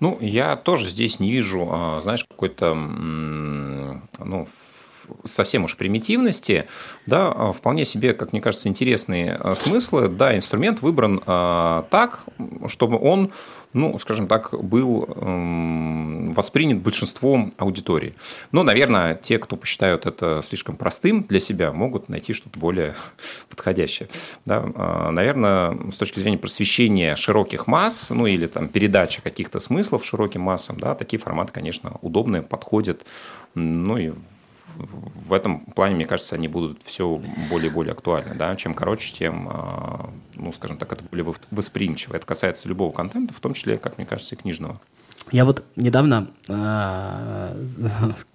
Ну, 0.00 0.18
я 0.20 0.56
тоже 0.56 0.88
здесь 0.88 1.20
не 1.20 1.30
вижу, 1.30 1.68
а, 1.70 2.00
знаешь, 2.00 2.24
какой-то, 2.24 2.74
ну, 2.74 4.46
совсем 5.24 5.64
уж 5.64 5.76
примитивности, 5.76 6.66
да, 7.06 7.32
а, 7.34 7.52
вполне 7.52 7.84
себе, 7.84 8.14
как 8.14 8.32
мне 8.32 8.40
кажется, 8.40 8.68
интересные 8.68 9.34
а, 9.34 9.54
смыслы. 9.54 10.08
Да, 10.08 10.34
инструмент 10.36 10.82
выбран 10.82 11.20
так, 11.24 12.24
чтобы 12.68 12.98
он 13.00 13.32
ну, 13.74 13.98
скажем 13.98 14.28
так, 14.28 14.54
был 14.54 15.04
эм, 15.16 16.30
воспринят 16.32 16.78
большинством 16.78 17.52
аудитории. 17.58 18.14
Но, 18.52 18.62
наверное, 18.62 19.16
те, 19.16 19.38
кто 19.38 19.56
посчитают 19.56 20.06
это 20.06 20.40
слишком 20.44 20.76
простым 20.76 21.24
для 21.24 21.40
себя, 21.40 21.72
могут 21.72 22.08
найти 22.08 22.32
что-то 22.32 22.58
более 22.58 22.94
подходящее. 23.50 24.08
Да? 24.46 24.64
А, 24.76 25.10
наверное, 25.10 25.76
с 25.90 25.96
точки 25.96 26.20
зрения 26.20 26.38
просвещения 26.38 27.16
широких 27.16 27.66
масс, 27.66 28.10
ну 28.10 28.26
или 28.26 28.46
там 28.46 28.68
передачи 28.68 29.20
каких-то 29.20 29.58
смыслов 29.58 30.04
широким 30.04 30.42
массам, 30.42 30.78
да, 30.78 30.94
такие 30.94 31.20
форматы, 31.20 31.52
конечно, 31.52 31.98
удобные, 32.00 32.42
подходят. 32.42 33.04
Ну 33.56 33.98
и 33.98 34.12
в 34.76 35.32
этом 35.32 35.60
плане, 35.60 35.94
мне 35.96 36.06
кажется, 36.06 36.34
они 36.34 36.48
будут 36.48 36.82
все 36.82 37.20
более 37.48 37.70
и 37.70 37.72
более 37.72 37.92
актуальны. 37.92 38.34
Да? 38.34 38.54
Чем 38.56 38.74
короче, 38.74 39.12
тем, 39.12 39.48
а, 39.50 40.10
ну, 40.34 40.52
скажем 40.52 40.78
так, 40.78 40.92
это 40.92 41.04
более 41.04 41.34
восприимчиво. 41.50 42.16
Это 42.16 42.26
касается 42.26 42.68
любого 42.68 42.92
контента, 42.92 43.34
в 43.34 43.40
том 43.40 43.54
числе, 43.54 43.78
как 43.78 43.98
мне 43.98 44.06
кажется, 44.06 44.34
и 44.34 44.38
книжного. 44.38 44.80
Я 45.30 45.44
вот 45.44 45.64
недавно 45.76 46.28
а, 46.48 47.56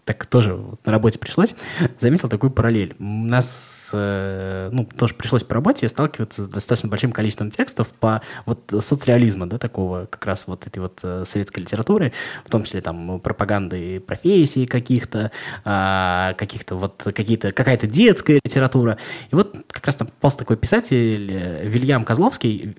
так 0.09 0.25
тоже 0.25 0.55
вот 0.55 0.83
на 0.87 0.91
работе 0.91 1.19
пришлось, 1.19 1.53
заметил 1.99 2.29
такую 2.29 2.49
параллель. 2.49 2.95
У 2.97 3.03
нас, 3.03 3.91
э, 3.93 4.69
ну, 4.71 4.83
тоже 4.83 5.13
пришлось 5.13 5.43
по 5.43 5.53
работе 5.53 5.87
сталкиваться 5.87 6.45
с 6.45 6.47
достаточно 6.47 6.89
большим 6.89 7.11
количеством 7.11 7.51
текстов 7.51 7.89
по 7.89 8.23
вот 8.47 8.73
соцреализма, 8.79 9.45
да, 9.45 9.59
такого 9.59 10.07
как 10.07 10.25
раз 10.25 10.47
вот 10.47 10.65
этой 10.65 10.79
вот 10.79 10.97
э, 11.03 11.25
советской 11.27 11.59
литературы, 11.59 12.11
в 12.43 12.49
том 12.49 12.63
числе 12.63 12.81
там 12.81 13.19
пропаганды 13.19 13.99
профессий 13.99 14.65
каких-то, 14.65 15.31
э, 15.63 16.33
каких-то 16.35 16.75
вот 16.75 17.03
какие-то, 17.13 17.51
какая-то 17.51 17.85
детская 17.85 18.41
литература. 18.43 18.97
И 19.31 19.35
вот 19.35 19.55
как 19.67 19.85
раз 19.85 19.97
там 19.97 20.07
попался 20.07 20.39
такой 20.39 20.57
писатель 20.57 21.31
э, 21.31 21.67
Вильям 21.67 22.03
Козловский, 22.03 22.75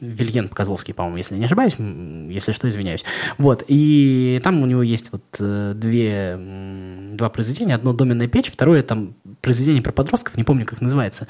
Вильен 0.00 0.50
Козловский, 0.50 0.92
по-моему, 0.92 1.16
если 1.16 1.36
не 1.36 1.46
ошибаюсь, 1.46 1.76
если 1.78 2.52
что, 2.52 2.68
извиняюсь. 2.68 3.06
Вот, 3.38 3.64
и 3.68 4.38
там 4.44 4.62
у 4.62 4.66
него 4.66 4.82
есть 4.82 5.12
вот 5.12 5.24
э, 5.38 5.72
две 5.74 6.36
два 7.16 7.30
произведения. 7.30 7.74
Одно 7.74 7.92
«Доменная 7.92 8.28
печь», 8.28 8.50
второе 8.50 8.82
там 8.82 9.14
произведение 9.40 9.82
про 9.82 9.92
подростков, 9.92 10.36
не 10.36 10.44
помню, 10.44 10.64
как 10.64 10.80
называется. 10.80 11.28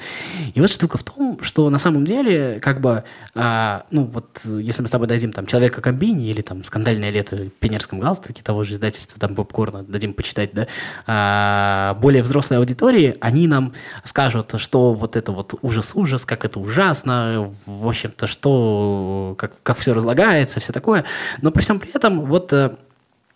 И 0.53 0.61
вот 0.61 0.69
штука 0.69 0.97
в 0.97 1.03
том, 1.03 1.39
что 1.41 1.69
на 1.69 1.77
самом 1.77 2.05
деле, 2.05 2.59
как 2.61 2.81
бы, 2.81 3.03
а, 3.33 3.85
ну 3.91 4.05
вот, 4.05 4.41
если 4.45 4.81
мы 4.81 4.87
с 4.87 4.91
тобой 4.91 5.07
дадим 5.07 5.33
там 5.33 5.45
«Человека 5.45 5.81
комбини» 5.81 6.29
или 6.29 6.41
там 6.41 6.63
«Скандальное 6.63 7.09
лето» 7.09 7.35
в 7.35 7.49
пионерском 7.49 7.99
галстуке 7.99 8.41
того 8.41 8.63
же 8.63 8.73
издательства, 8.73 9.19
там 9.19 9.35
«Попкорна» 9.35 9.83
дадим 9.83 10.13
почитать, 10.13 10.51
да, 10.53 10.67
а, 11.07 11.95
более 11.95 12.23
взрослой 12.23 12.57
аудитории, 12.57 13.17
они 13.19 13.47
нам 13.47 13.73
скажут, 14.03 14.53
что 14.57 14.93
вот 14.93 15.15
это 15.15 15.31
вот 15.31 15.55
ужас-ужас, 15.61 16.25
как 16.25 16.45
это 16.45 16.59
ужасно, 16.59 17.51
в 17.65 17.87
общем-то, 17.87 18.27
что, 18.27 19.35
как, 19.37 19.61
как 19.61 19.77
все 19.77 19.93
разлагается, 19.93 20.59
все 20.59 20.71
такое. 20.71 21.05
Но 21.41 21.51
при 21.51 21.61
всем 21.61 21.79
при 21.79 21.95
этом 21.95 22.21
вот 22.21 22.53
э, 22.53 22.75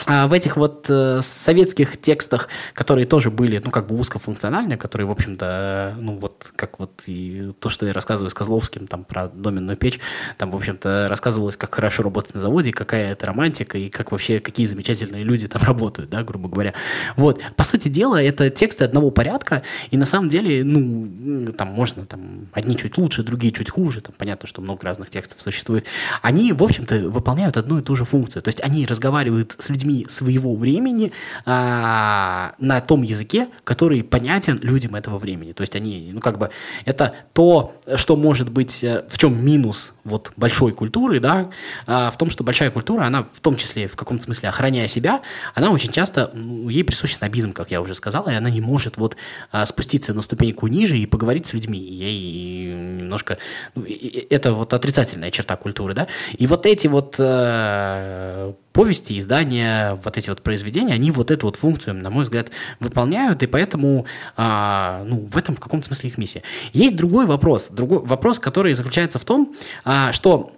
в 0.05 0.33
этих 0.33 0.55
вот 0.55 0.85
э, 0.89 1.19
советских 1.21 1.99
текстах, 1.99 2.47
которые 2.73 3.05
тоже 3.05 3.31
были, 3.31 3.61
ну, 3.63 3.69
как 3.69 3.87
бы 3.87 3.99
узкофункциональные, 3.99 4.77
которые, 4.77 5.07
в 5.07 5.11
общем-то, 5.11 5.97
ну, 5.99 6.17
вот, 6.17 6.51
как 6.55 6.79
вот 6.79 7.03
и 7.05 7.51
то, 7.59 7.69
что 7.69 7.85
я 7.85 7.93
рассказываю 7.93 8.29
с 8.29 8.33
Козловским, 8.33 8.87
там, 8.87 9.03
про 9.03 9.27
доменную 9.27 9.77
печь, 9.77 9.99
там, 10.37 10.51
в 10.51 10.55
общем-то, 10.55 11.07
рассказывалось, 11.09 11.57
как 11.57 11.75
хорошо 11.75 12.03
работать 12.03 12.33
на 12.33 12.41
заводе, 12.41 12.71
какая 12.71 13.11
это 13.11 13.27
романтика, 13.27 13.77
и 13.77 13.89
как 13.89 14.11
вообще, 14.11 14.39
какие 14.39 14.65
замечательные 14.65 15.23
люди 15.23 15.47
там 15.47 15.61
работают, 15.63 16.09
да, 16.09 16.23
грубо 16.23 16.47
говоря. 16.47 16.73
Вот, 17.17 17.41
по 17.57 17.63
сути 17.63 17.89
дела, 17.89 18.21
это 18.21 18.49
тексты 18.49 18.85
одного 18.85 19.11
порядка, 19.11 19.63
и 19.91 19.97
на 19.97 20.05
самом 20.05 20.29
деле, 20.29 20.63
ну, 20.63 21.51
там, 21.51 21.67
можно, 21.69 22.05
там, 22.05 22.47
одни 22.53 22.77
чуть 22.77 22.97
лучше, 22.97 23.23
другие 23.23 23.51
чуть 23.51 23.69
хуже, 23.69 23.99
там, 24.01 24.15
понятно, 24.17 24.47
что 24.47 24.61
много 24.61 24.83
разных 24.83 25.09
текстов 25.09 25.41
существует, 25.41 25.85
они, 26.21 26.53
в 26.53 26.63
общем-то, 26.63 27.09
выполняют 27.09 27.57
одну 27.57 27.79
и 27.79 27.81
ту 27.81 27.97
же 27.97 28.05
функцию, 28.05 28.41
то 28.41 28.47
есть 28.47 28.61
они 28.61 28.85
разговаривают 28.85 29.55
с 29.59 29.69
людьми 29.69 29.88
людьми 29.89 30.05
своего 30.09 30.55
времени 30.55 31.11
а, 31.45 32.53
на 32.59 32.81
том 32.81 33.01
языке, 33.01 33.47
который 33.63 34.03
понятен 34.03 34.59
людям 34.61 34.95
этого 34.95 35.17
времени. 35.17 35.53
То 35.53 35.61
есть 35.61 35.75
они, 35.75 36.11
ну 36.13 36.21
как 36.21 36.37
бы, 36.37 36.49
это 36.85 37.15
то, 37.33 37.75
что 37.95 38.15
может 38.15 38.49
быть, 38.49 38.83
э, 38.83 39.03
в 39.09 39.17
чем 39.17 39.43
минус 39.43 39.93
вот 40.03 40.31
большой 40.37 40.73
культуры, 40.73 41.19
да, 41.19 41.49
а, 41.87 42.11
в 42.11 42.17
том, 42.17 42.29
что 42.29 42.43
большая 42.43 42.71
культура, 42.71 43.03
она 43.03 43.23
в 43.23 43.39
том 43.41 43.55
числе 43.55 43.87
в 43.87 43.95
каком-то 43.95 44.23
смысле 44.23 44.49
охраняя 44.49 44.87
себя, 44.87 45.21
она 45.55 45.71
очень 45.71 45.91
часто, 45.91 46.31
ну, 46.33 46.69
ей 46.69 46.83
присущ 46.83 47.13
снобизм, 47.13 47.53
как 47.53 47.71
я 47.71 47.81
уже 47.81 47.95
сказал, 47.95 48.27
и 48.27 48.33
она 48.33 48.49
не 48.49 48.61
может 48.61 48.97
вот 48.97 49.15
а, 49.51 49.65
спуститься 49.65 50.13
на 50.13 50.21
ступеньку 50.21 50.67
ниже 50.67 50.97
и 50.97 51.05
поговорить 51.05 51.47
с 51.47 51.53
людьми. 51.53 51.79
Ей 51.79 52.73
немножко, 52.73 53.37
ну, 53.75 53.85
это 54.29 54.53
вот 54.53 54.73
отрицательная 54.73 55.31
черта 55.31 55.55
культуры, 55.55 55.93
да. 55.93 56.07
И 56.37 56.47
вот 56.47 56.65
эти 56.65 56.87
вот 56.87 57.15
э, 57.17 58.53
повести, 58.73 59.17
издания, 59.17 59.95
вот 60.03 60.17
эти 60.17 60.29
вот 60.29 60.41
произведения, 60.41 60.93
они 60.93 61.11
вот 61.11 61.31
эту 61.31 61.47
вот 61.47 61.55
функцию, 61.55 61.95
на 61.95 62.09
мой 62.09 62.23
взгляд, 62.23 62.51
выполняют, 62.79 63.43
и 63.43 63.47
поэтому, 63.47 64.05
а, 64.37 65.03
ну, 65.05 65.25
в 65.25 65.37
этом 65.37 65.55
в 65.55 65.59
каком-то 65.59 65.87
смысле 65.87 66.09
их 66.09 66.17
миссия. 66.17 66.43
Есть 66.73 66.95
другой 66.95 67.25
вопрос, 67.25 67.69
другой 67.69 67.99
вопрос, 67.99 68.39
который 68.39 68.73
заключается 68.73 69.19
в 69.19 69.25
том, 69.25 69.55
а, 69.83 70.11
что 70.13 70.51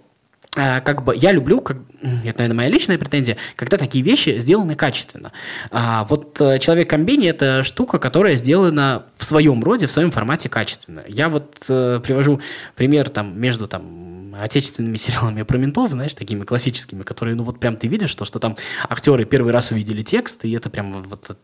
а, 0.54 0.80
как 0.80 1.02
бы 1.02 1.16
я 1.16 1.32
люблю, 1.32 1.60
как, 1.62 1.78
это, 2.02 2.40
наверное, 2.40 2.54
моя 2.54 2.68
личная 2.68 2.98
претензия, 2.98 3.38
когда 3.56 3.78
такие 3.78 4.04
вещи 4.04 4.38
сделаны 4.38 4.74
качественно. 4.74 5.32
А, 5.70 6.04
вот 6.04 6.38
э, 6.42 6.58
человек 6.58 6.90
комбини 6.90 7.26
это 7.26 7.64
штука, 7.64 7.98
которая 7.98 8.36
сделана 8.36 9.06
в 9.16 9.24
своем 9.24 9.64
роде, 9.64 9.86
в 9.86 9.90
своем 9.90 10.10
формате 10.10 10.50
качественно. 10.50 11.04
Я 11.08 11.30
вот 11.30 11.56
э, 11.70 12.00
привожу 12.04 12.42
пример 12.76 13.08
там 13.08 13.40
между 13.40 13.66
там 13.66 14.11
отечественными 14.38 14.96
сериалами 15.02 15.42
про 15.42 15.58
ментов, 15.58 15.90
знаешь, 15.90 16.14
такими 16.14 16.44
классическими, 16.44 17.02
которые, 17.02 17.34
ну 17.36 17.44
вот 17.44 17.60
прям 17.60 17.76
ты 17.76 17.88
видишь, 17.88 18.10
что, 18.10 18.24
что 18.24 18.38
там 18.38 18.56
актеры 18.88 19.24
первый 19.24 19.52
раз 19.52 19.70
увидели 19.70 20.02
текст, 20.02 20.44
и 20.44 20.52
это 20.52 20.70
прям 20.70 21.02
вот... 21.02 21.36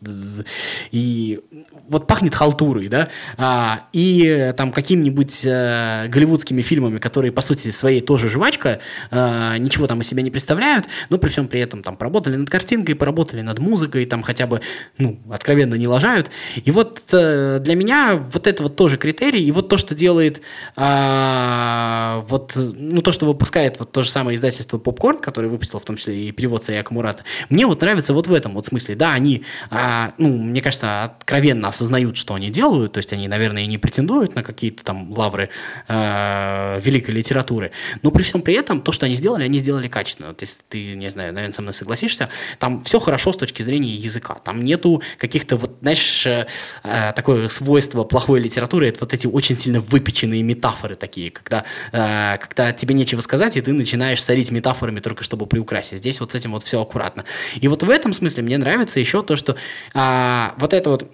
И 0.91 1.41
вот 1.89 2.07
пахнет 2.07 2.35
халтурой, 2.35 2.89
да, 2.89 3.09
а, 3.37 3.89
и 3.93 4.53
там 4.57 4.73
какими-нибудь 4.73 5.45
а, 5.47 6.09
голливудскими 6.09 6.63
фильмами, 6.63 6.99
которые, 6.99 7.33
по 7.33 7.41
сути, 7.41 7.71
своей 7.71 8.01
тоже 8.01 8.29
жвачка, 8.29 8.81
а, 9.11 9.57
ничего 9.59 9.87
там 9.87 10.01
из 10.01 10.09
себя 10.09 10.23
не 10.23 10.31
представляют, 10.31 10.87
но 11.11 11.19
при 11.19 11.29
всем 11.29 11.49
при 11.49 11.61
этом 11.61 11.83
там 11.83 11.97
поработали 11.97 12.37
над 12.37 12.51
картинкой, 12.51 12.95
поработали 12.95 13.43
над 13.43 13.59
музыкой, 13.59 14.07
там 14.07 14.23
хотя 14.23 14.47
бы, 14.47 14.61
ну, 14.99 15.19
откровенно 15.31 15.75
не 15.75 15.87
лажают. 15.87 16.31
И 16.57 16.71
вот 16.71 17.03
а, 17.13 17.59
для 17.59 17.75
меня 17.75 18.17
вот 18.17 18.47
это 18.47 18.63
вот 18.63 18.77
тоже 18.77 18.97
критерий, 18.97 19.45
и 19.45 19.51
вот 19.51 19.69
то, 19.69 19.77
что 19.77 19.95
делает 19.95 20.41
а, 20.77 22.23
вот 22.29 22.57
ну, 22.79 23.03
то, 23.03 23.13
что 23.13 23.27
выпускает 23.27 23.79
вот 23.79 23.93
то 23.93 24.03
же 24.03 24.11
самое 24.11 24.37
издательство 24.37 24.79
Popcorn, 24.79 25.21
которое 25.21 25.49
выпустило 25.49 25.81
в 25.81 25.85
том 25.85 25.97
числе 25.97 26.29
и 26.29 26.33
перевод 26.33 26.65
Саяка 26.65 26.95
Мурата, 26.95 27.25
мне 27.49 27.67
вот 27.67 27.81
нравится 27.81 28.13
вот 28.13 28.27
в 28.27 28.33
этом 28.33 28.55
вот 28.55 28.67
смысле. 28.67 28.95
Да, 28.95 29.13
они, 29.13 29.45
а, 29.71 30.13
ну, 30.19 30.37
мне 30.37 30.63
кажется, 30.63 31.05
откровенно 31.05 31.69
осознают, 31.69 32.17
что 32.17 32.35
они 32.35 32.51
делают, 32.51 32.93
то 32.93 32.99
есть 32.99 33.13
они, 33.13 33.29
наверное, 33.29 33.65
и 33.65 33.67
не 33.67 33.79
претендуют 33.79 34.35
на 34.35 34.43
какие-то 34.43 34.85
там 34.85 35.13
лавры 35.13 35.51
а, 35.89 36.79
великой 36.81 37.11
литературы, 37.11 37.73
но 38.03 38.11
при 38.11 38.23
всем 38.23 38.43
при 38.43 38.55
этом 38.55 38.81
то, 38.81 38.93
что 38.93 39.07
они 39.07 39.17
сделали, 39.17 39.45
они 39.45 39.59
сделали 39.59 39.89
качественно. 39.89 40.29
Вот 40.29 40.41
если 40.41 40.59
ты, 40.69 40.95
не 40.95 41.11
знаю, 41.11 41.33
наверное, 41.33 41.55
со 41.55 41.63
мной 41.63 41.75
согласишься, 41.75 42.29
там 42.59 42.85
все 42.85 43.01
хорошо 43.01 43.33
с 43.33 43.37
точки 43.37 43.63
зрения 43.63 43.95
языка. 43.95 44.35
Там 44.45 44.63
нету 44.63 45.03
каких-то 45.19 45.57
вот, 45.57 45.79
знаешь, 45.81 46.27
э, 46.27 46.47
э, 46.85 47.13
такое 47.15 47.49
свойство 47.49 48.05
плохой 48.05 48.41
литературы, 48.41 48.89
это 48.89 49.01
вот 49.01 49.15
эти 49.15 49.27
очень 49.27 49.57
сильно 49.57 49.81
выпеченные 49.81 50.43
метафоры 50.43 50.97
такие, 50.97 51.31
когда, 51.31 51.65
э, 51.93 52.39
когда 52.39 52.68
тебе 52.77 52.95
нечего 52.95 53.21
сказать, 53.21 53.57
и 53.57 53.61
ты 53.61 53.73
начинаешь 53.73 54.23
сорить 54.23 54.51
метафорами 54.51 55.01
только 55.01 55.25
чтобы 55.25 55.47
приукрасить. 55.47 55.99
Здесь 55.99 56.21
вот 56.21 56.33
с 56.33 56.35
этим 56.35 56.53
вот 56.53 56.65
все 56.65 56.81
аккуратно. 56.81 57.25
И 57.61 57.69
вот 57.69 57.83
в 57.83 57.91
этом 57.91 58.13
смысле 58.13 58.43
мне 58.43 58.59
нравится 58.59 59.01
еще 59.01 59.23
то, 59.23 59.37
что 59.37 59.57
а, 59.95 60.55
вот 60.59 60.73
это 60.73 60.91
вот 60.91 61.11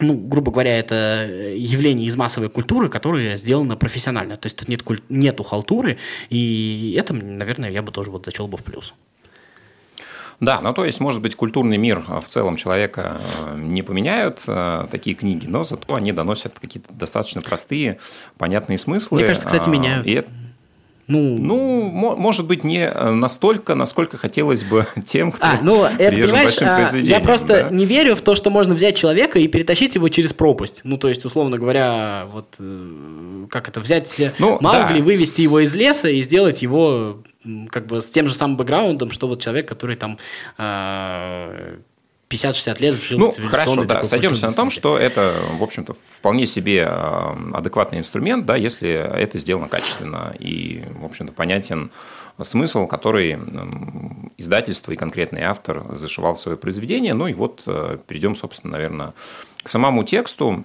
ну, 0.00 0.16
грубо 0.16 0.52
говоря, 0.52 0.78
это 0.78 1.26
явление 1.56 2.06
из 2.06 2.16
массовой 2.16 2.48
культуры, 2.48 2.88
которое 2.88 3.36
сделано 3.36 3.76
профессионально. 3.76 4.36
То 4.36 4.46
есть 4.46 4.56
тут 4.56 4.68
нет 4.68 4.82
куль... 4.82 5.00
нету 5.08 5.42
халтуры, 5.42 5.98
и 6.30 6.94
это, 6.96 7.14
наверное, 7.14 7.70
я 7.70 7.82
бы 7.82 7.90
тоже 7.90 8.10
вот 8.10 8.24
зачел 8.24 8.46
бы 8.46 8.56
в 8.56 8.62
плюс. 8.62 8.94
Да, 10.40 10.60
ну 10.60 10.72
то 10.72 10.84
есть, 10.84 11.00
может 11.00 11.20
быть, 11.20 11.34
культурный 11.34 11.78
мир 11.78 12.04
в 12.06 12.26
целом 12.26 12.54
человека 12.56 13.20
э, 13.44 13.56
не 13.58 13.82
поменяют 13.82 14.42
э, 14.46 14.86
такие 14.88 15.16
книги, 15.16 15.46
но 15.46 15.64
зато 15.64 15.92
они 15.92 16.12
доносят 16.12 16.60
какие-то 16.60 16.92
достаточно 16.92 17.40
простые, 17.40 17.98
понятные 18.36 18.78
смыслы. 18.78 19.18
Мне 19.18 19.26
кажется, 19.26 19.48
кстати, 19.48 19.68
меняют. 19.68 20.06
И 20.06 20.12
это, 20.12 20.30
ну, 21.08 21.38
ну, 21.38 22.16
может 22.16 22.46
быть, 22.46 22.64
не 22.64 22.90
настолько, 22.90 23.74
насколько 23.74 24.18
хотелось 24.18 24.62
бы 24.64 24.86
тем, 25.06 25.32
кто 25.32 25.46
а, 25.46 25.58
ну, 25.62 25.84
это, 25.84 26.20
понимаешь, 26.20 26.56
а, 26.60 26.86
я 26.96 27.20
просто 27.20 27.64
да? 27.64 27.74
не 27.74 27.86
верю 27.86 28.14
в 28.14 28.20
то, 28.20 28.34
что 28.34 28.50
можно 28.50 28.74
взять 28.74 28.96
человека 28.96 29.38
и 29.38 29.48
перетащить 29.48 29.94
его 29.94 30.10
через 30.10 30.34
пропасть. 30.34 30.82
Ну, 30.84 30.98
то 30.98 31.08
есть, 31.08 31.24
условно 31.24 31.56
говоря, 31.56 32.26
вот 32.30 32.56
э, 32.58 33.46
как 33.50 33.68
это, 33.68 33.80
взять 33.80 34.20
ну, 34.38 34.58
Маугли, 34.60 34.98
да. 34.98 35.04
вывести 35.04 35.40
его 35.40 35.60
из 35.60 35.74
леса 35.74 36.08
и 36.08 36.22
сделать 36.22 36.60
его 36.60 37.22
как 37.70 37.86
бы 37.86 38.02
с 38.02 38.10
тем 38.10 38.28
же 38.28 38.34
самым 38.34 38.58
бэкграундом, 38.58 39.10
что 39.10 39.28
вот 39.28 39.40
человек, 39.40 39.66
который 39.66 39.96
там 39.96 40.18
э, 40.58 41.78
50-60 42.30 42.82
лет 42.82 42.94
жил 42.94 43.18
ну, 43.18 43.30
в 43.30 43.48
хорошо, 43.48 43.84
да, 43.84 44.04
сойдемся 44.04 44.46
на 44.46 44.52
том, 44.52 44.70
что 44.70 44.98
это, 44.98 45.34
в 45.58 45.62
общем-то, 45.62 45.94
вполне 45.94 46.46
себе 46.46 46.86
а, 46.86 47.36
адекватный 47.54 47.98
инструмент, 47.98 48.44
да, 48.44 48.56
если 48.56 48.90
это 48.90 49.38
сделано 49.38 49.68
качественно 49.68 50.34
и, 50.38 50.84
в 51.00 51.06
общем-то, 51.06 51.32
понятен 51.32 51.90
смысл, 52.40 52.86
который 52.86 53.38
издательство 54.36 54.92
и 54.92 54.96
конкретный 54.96 55.42
автор 55.42 55.84
зашивал 55.96 56.34
в 56.34 56.38
свое 56.38 56.56
произведение. 56.56 57.14
Ну 57.14 57.26
и 57.26 57.34
вот 57.34 57.62
э, 57.66 57.98
перейдем, 58.06 58.36
собственно, 58.36 58.72
наверное, 58.74 59.14
к 59.62 59.68
самому 59.68 60.04
тексту. 60.04 60.64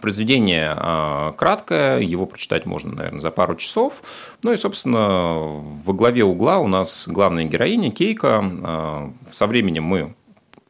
Произведение 0.00 0.72
а, 0.76 1.32
краткое, 1.32 1.98
его 1.98 2.24
прочитать 2.24 2.64
можно, 2.64 2.94
наверное, 2.94 3.18
за 3.18 3.32
пару 3.32 3.56
часов. 3.56 4.02
Ну 4.44 4.52
и, 4.52 4.56
собственно, 4.56 5.34
во 5.34 5.92
главе 5.92 6.22
угла 6.22 6.60
у 6.60 6.68
нас 6.68 7.08
главная 7.08 7.44
героиня 7.46 7.90
Кейка. 7.90 8.40
А, 8.40 9.12
со 9.32 9.48
временем 9.48 9.82
мы 9.82 10.14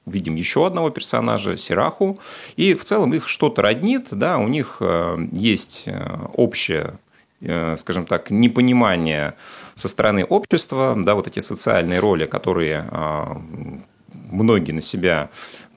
видим 0.07 0.35
еще 0.35 0.67
одного 0.67 0.91
персонажа, 0.91 1.57
Сираху, 1.57 2.19
и 2.57 2.75
в 2.75 2.85
целом 2.85 3.15
их 3.15 3.29
что-то 3.29 3.63
роднит, 3.63 4.09
да, 4.11 4.39
у 4.39 4.49
них 4.49 4.79
э, 4.81 5.19
есть 5.33 5.85
э, 5.87 6.19
общее 6.35 6.99
э, 7.41 7.77
скажем 7.77 8.07
так, 8.07 8.31
непонимание 8.31 9.35
со 9.75 9.89
стороны 9.89 10.25
общества, 10.25 10.97
да, 10.99 11.15
вот 11.15 11.27
эти 11.27 11.41
социальные 11.41 12.01
роли, 12.01 12.27
которые 12.27 12.85
многие 14.31 14.73
на 14.73 14.83
себя 14.83 15.31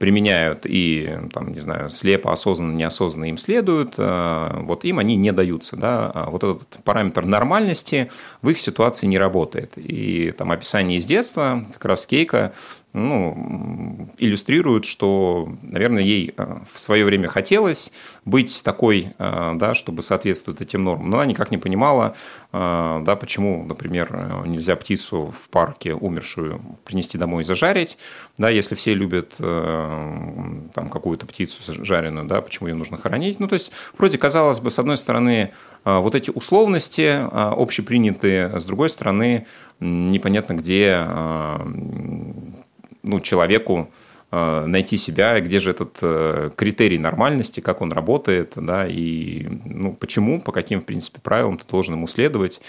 применяют 0.03 0.65
и, 0.65 1.17
там, 1.31 1.53
не 1.53 1.62
знаю, 1.62 1.89
слепо, 1.89 2.33
осознанно, 2.33 2.75
неосознанно 2.75 3.29
им 3.29 3.38
следуют, 3.38 3.93
вот 3.98 4.83
им 4.83 5.00
они 5.00 5.15
не 5.15 5.31
даются. 5.31 5.77
Да? 5.77 6.12
А 6.13 6.29
вот 6.29 6.43
этот 6.43 6.83
параметр 6.83 7.25
нормальности 7.25 8.12
в 8.41 8.50
их 8.50 8.60
ситуации 8.60 9.07
не 9.07 9.17
работает. 9.17 9.77
И 9.77 10.31
там 10.31 10.51
описание 10.51 11.00
из 11.00 11.05
детства, 11.05 11.63
как 11.72 11.86
раз 11.86 12.05
Кейка 12.05 12.51
ну, 12.93 14.10
иллюстрируют, 14.19 14.86
что, 14.86 15.51
наверное, 15.63 16.03
ей 16.03 16.33
э, 16.38 16.57
в 16.72 16.79
свое 16.79 17.05
время 17.05 17.27
хотелось 17.27 17.91
быть 18.24 18.62
такой, 18.63 19.13
э, 19.17 19.51
да, 19.55 19.74
чтобы 19.74 20.03
соответствовать 20.03 20.62
этим 20.62 20.83
нормам, 20.83 21.10
но 21.10 21.17
она 21.17 21.25
никак 21.25 21.50
не 21.50 21.57
понимала, 21.57 22.15
э, 22.51 23.01
да, 23.03 23.15
почему, 23.15 23.65
например, 23.65 24.45
нельзя 24.45 24.75
птицу 24.75 25.33
в 25.36 25.50
парке 25.50 25.95
умершую 25.95 26.62
принести 26.83 27.17
домой 27.17 27.41
и 27.41 27.45
зажарить, 27.45 27.98
да, 28.38 28.50
если 28.50 28.75
все 28.75 28.93
любят 28.93 29.36
там 30.73 30.89
какую-то 30.89 31.25
птицу 31.25 31.62
жареную, 31.83 32.27
да, 32.27 32.41
почему 32.41 32.69
ее 32.69 32.75
нужно 32.75 32.97
хоронить. 32.97 33.39
Ну, 33.39 33.47
то 33.47 33.53
есть, 33.53 33.71
вроде, 33.97 34.17
казалось 34.17 34.59
бы, 34.59 34.71
с 34.71 34.79
одной 34.79 34.97
стороны, 34.97 35.53
вот 35.85 36.15
эти 36.15 36.29
условности 36.29 37.19
общепринятые, 37.32 38.60
с 38.60 38.65
другой 38.65 38.89
стороны, 38.89 39.45
непонятно 39.79 40.53
где 40.53 41.06
ну, 43.03 43.19
человеку 43.21 43.89
найти 44.34 44.98
себя, 44.98 45.39
где 45.39 45.60
же 45.60 45.72
этот 45.72 45.98
э, 46.02 46.50
критерий 46.56 46.98
нормальности, 46.98 47.60
как 47.60 47.82
он 47.82 47.91
работает, 47.91 48.54
да, 48.56 48.88
и 48.88 49.48
ну, 49.65 49.93
почему, 49.93 50.41
по 50.41 50.52
каким, 50.52 50.82
в 50.82 50.86
принципе, 50.86 51.19
правилам 51.22 51.58
ты 51.58 51.67
должен 51.67 51.93
ему 51.96 52.08
следовать, 52.08 52.60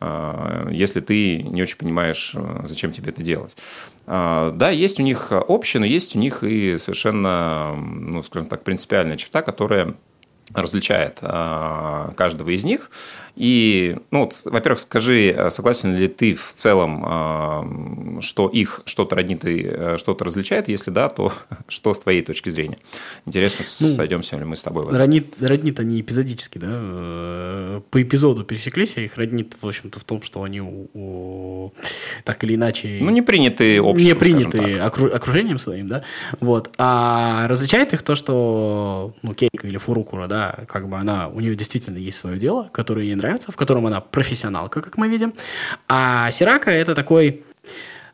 э, 0.00 0.68
если 0.70 1.00
ты 1.00 1.42
не 1.42 1.62
очень 1.62 1.78
понимаешь, 1.78 2.34
зачем 2.64 2.92
тебе 2.92 3.12
это 3.12 3.22
делать. 3.22 3.56
Да, 4.06 4.70
есть 4.70 5.00
у 5.00 5.02
них 5.02 5.32
общее, 5.32 5.80
но 5.80 5.86
есть 5.86 6.14
у 6.14 6.18
них 6.20 6.44
и 6.44 6.78
совершенно, 6.78 7.74
ну, 7.74 8.22
скажем 8.22 8.48
так, 8.48 8.62
принципиальная 8.62 9.16
черта, 9.16 9.42
которая 9.42 9.94
различает 10.54 11.18
каждого 11.20 12.50
из 12.50 12.62
них– 12.62 12.90
и, 13.36 13.98
ну, 14.10 14.30
во-первых, 14.46 14.80
скажи, 14.80 15.28
э, 15.28 15.50
согласен 15.50 15.94
ли 15.94 16.08
ты 16.08 16.34
в 16.34 16.52
целом, 16.54 17.04
э, 17.06 18.20
что 18.22 18.48
их 18.48 18.80
что-то 18.86 19.14
роднит 19.14 19.44
и 19.44 19.62
э, 19.62 19.96
что-то 19.98 20.24
различает? 20.24 20.68
Если 20.68 20.90
да, 20.90 21.10
то 21.10 21.32
что 21.68 21.92
с 21.92 21.98
твоей 21.98 22.22
точки 22.22 22.48
зрения? 22.48 22.78
Интересно, 23.26 23.64
ну, 23.80 23.94
сойдемся 23.94 24.38
ли 24.38 24.44
мы 24.44 24.56
с 24.56 24.62
тобой? 24.62 24.86
Роднит, 24.90 25.34
роднит 25.38 25.78
они 25.80 26.00
эпизодически, 26.00 26.56
да? 26.56 27.82
По 27.90 28.02
эпизоду 28.02 28.42
пересеклись, 28.42 28.96
а 28.96 29.02
их 29.02 29.18
роднит, 29.18 29.54
в 29.60 29.68
общем-то, 29.68 30.00
в 30.00 30.04
том, 30.04 30.22
что 30.22 30.42
они 30.42 30.62
у, 30.62 30.88
у, 30.94 31.72
так 32.24 32.42
или 32.42 32.54
иначе... 32.54 33.00
Ну, 33.02 33.10
не 33.10 33.20
приняты 33.20 33.82
обществом, 33.82 34.14
Не 34.14 34.18
приняты 34.18 34.78
окру, 34.78 35.12
окружением 35.12 35.58
своим, 35.58 35.90
да? 35.90 36.04
Вот. 36.40 36.72
А 36.78 37.46
различает 37.48 37.92
их 37.92 38.02
то, 38.02 38.14
что, 38.14 39.14
ну, 39.20 39.34
Кейка 39.34 39.66
или 39.66 39.76
Фурукура, 39.76 40.26
да, 40.26 40.60
как 40.68 40.88
бы 40.88 40.96
она, 40.96 41.28
у 41.28 41.40
нее 41.40 41.54
действительно 41.54 41.98
есть 41.98 42.16
свое 42.16 42.38
дело, 42.38 42.70
которое 42.72 43.04
ей 43.04 43.14
нравится, 43.14 43.25
нравится, 43.26 43.52
в 43.52 43.56
котором 43.56 43.86
она 43.86 44.00
профессионалка, 44.00 44.80
как 44.80 44.96
мы 44.96 45.08
видим. 45.08 45.34
А 45.88 46.30
Сирака 46.30 46.70
это 46.70 46.94
такой 46.94 47.44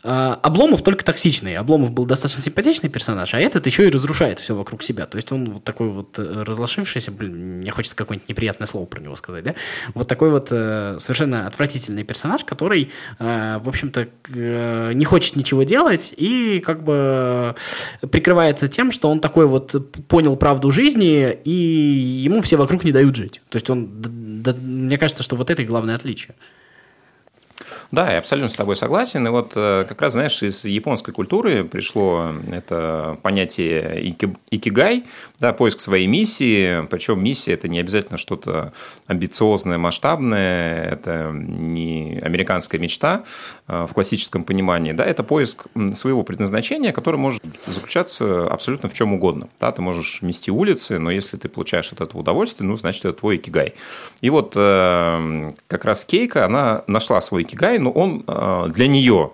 Обломов 0.03 0.83
только 0.83 1.05
токсичный. 1.05 1.57
Обломов 1.57 1.93
был 1.93 2.07
достаточно 2.07 2.43
симпатичный 2.43 2.91
персонаж, 2.91 3.35
а 3.35 3.39
этот 3.39 3.67
еще 3.67 3.87
и 3.87 3.91
разрушает 3.91 4.41
все 4.41 4.57
вокруг 4.57 4.83
себя. 4.83 5.07
То 5.07 5.17
есть 5.17 5.31
он 5.31 5.53
вот 5.53 5.65
такой 5.65 5.89
вот 5.89 6.19
э, 6.19 6.43
разлошившийся, 6.43 7.13
блин, 7.13 7.61
мне 7.61 7.71
хочется 7.71 7.95
какое-нибудь 7.95 8.29
неприятное 8.29 8.67
слово 8.67 8.87
про 8.87 9.01
него 9.01 9.15
сказать, 9.15 9.45
да? 9.45 9.55
Вот 9.95 10.09
такой 10.09 10.31
вот 10.31 10.49
э, 10.51 10.97
совершенно 10.99 11.47
отвратительный 11.47 12.03
персонаж, 12.03 12.45
который, 12.45 12.91
э, 13.21 13.59
в 13.63 13.69
общем-то, 13.69 14.09
не 14.93 15.05
хочет 15.05 15.37
ничего 15.37 15.63
делать 15.63 16.13
и 16.17 16.61
как 16.67 16.83
бы 16.83 17.55
прикрывается 18.11 18.67
тем, 18.67 18.91
что 18.91 19.09
он 19.09 19.21
такой 19.21 19.47
вот 19.47 20.07
понял 20.09 20.37
правду 20.37 20.73
жизни, 20.73 21.31
и 21.45 21.51
ему 21.53 22.41
все 22.41 22.57
вокруг 22.57 22.83
не 22.83 22.91
дают 22.91 23.15
жить. 23.15 23.41
То 23.51 23.57
есть 23.57 23.71
он, 23.71 24.03
мне 24.63 24.99
кажется, 24.99 25.23
что 25.23 25.37
вот 25.37 25.51
это 25.51 25.63
и 25.63 25.65
главное 25.65 25.95
отличие. 25.95 26.35
Да, 27.93 28.11
я 28.11 28.19
абсолютно 28.19 28.49
с 28.49 28.55
тобой 28.55 28.75
согласен. 28.75 29.27
И 29.27 29.31
вот 29.31 29.53
э, 29.55 29.85
как 29.87 30.01
раз, 30.01 30.13
знаешь, 30.13 30.43
из 30.43 30.65
японской 30.65 31.13
культуры 31.13 31.63
пришло 31.65 32.33
это 32.51 33.19
понятие 33.23 34.17
икигай, 34.51 35.05
да, 35.39 35.53
поиск 35.53 35.79
своей 35.81 36.07
миссии. 36.07 36.87
Причем 36.87 37.23
миссия– 37.23 37.53
это 37.55 37.69
не 37.69 37.79
обязательно 37.79 38.17
что-то 38.17 38.73
амбициозное, 39.07 39.77
масштабное, 39.77 40.85
это 40.85 41.33
не 41.35 42.19
американская 42.23 42.81
мечта 42.81 43.25
э, 43.69 43.87
в 43.87 43.93
классическом 43.93 44.45
понимании. 44.45 44.93
Да, 44.93 45.05
это 45.05 45.23
поиск 45.23 45.67
своего 45.93 46.23
предназначения, 46.23 46.93
которое 46.93 47.19
может 47.19 47.43
заключаться 47.67 48.47
абсолютно 48.47 48.89
в 48.89 48.95
чем 48.95 49.13
угодно. 49.13 49.49
Да, 49.61 49.71
ты 49.71 49.83
можешь 49.83 50.23
мести 50.23 50.49
улицы, 50.49 50.99
но 50.99 51.11
если 51.11 51.37
ты 51.37 51.51
получаешь 51.51 51.93
от 51.93 52.01
этого 52.01 52.23
удовольствие, 52.23 52.67
ну, 52.67 52.75
значит, 52.77 53.05
это 53.05 53.19
твой 53.19 53.37
икигай. 53.37 53.75
И 54.23 54.31
вот 54.31 54.55
э, 54.57 55.53
как 55.67 55.85
раз 55.85 56.07
Кейка, 56.07 56.47
она 56.47 56.85
нашла 56.87 57.21
свой 57.21 57.43
икигай, 57.43 57.82
но 57.83 57.91
он 57.91 58.25
э, 58.27 58.69
для 58.69 58.87
нее 58.87 59.33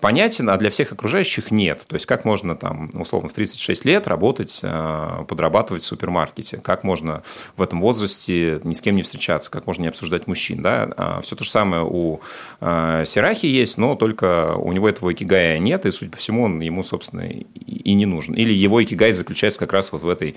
понятен, 0.00 0.50
а 0.50 0.56
для 0.56 0.70
всех 0.70 0.92
окружающих 0.92 1.50
нет. 1.50 1.84
То 1.86 1.94
есть 1.94 2.06
как 2.06 2.24
можно 2.24 2.56
там, 2.56 2.90
условно, 2.94 3.28
в 3.28 3.32
36 3.32 3.84
лет 3.84 4.08
работать, 4.08 4.60
э, 4.62 5.24
подрабатывать 5.28 5.82
в 5.82 5.86
супермаркете, 5.86 6.58
как 6.58 6.84
можно 6.84 7.22
в 7.56 7.62
этом 7.62 7.80
возрасте 7.80 8.60
ни 8.64 8.74
с 8.74 8.80
кем 8.80 8.96
не 8.96 9.02
встречаться, 9.02 9.50
как 9.50 9.66
можно 9.66 9.82
не 9.82 9.88
обсуждать 9.88 10.26
мужчин. 10.26 10.62
Да? 10.62 10.90
А 10.96 11.20
Все 11.22 11.36
то 11.36 11.44
же 11.44 11.50
самое 11.50 11.84
у 11.84 12.20
э, 12.60 13.04
Сирахи 13.06 13.46
есть, 13.46 13.78
но 13.78 13.94
только 13.94 14.54
у 14.56 14.72
него 14.72 14.88
этого 14.88 15.12
икигая 15.12 15.58
нет, 15.58 15.86
и, 15.86 15.90
судя 15.90 16.10
по 16.10 16.16
всему, 16.16 16.44
он 16.44 16.60
ему, 16.60 16.82
собственно, 16.82 17.22
и 17.22 17.94
не 17.94 18.06
нужен. 18.06 18.34
Или 18.34 18.52
его 18.52 18.82
икигай 18.82 19.12
заключается 19.12 19.60
как 19.60 19.72
раз 19.72 19.92
вот 19.92 20.02
в 20.02 20.08
этой, 20.08 20.36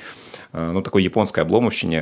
ну, 0.52 0.82
такой 0.82 1.04
японской 1.04 1.42
обломовщине, 1.42 2.02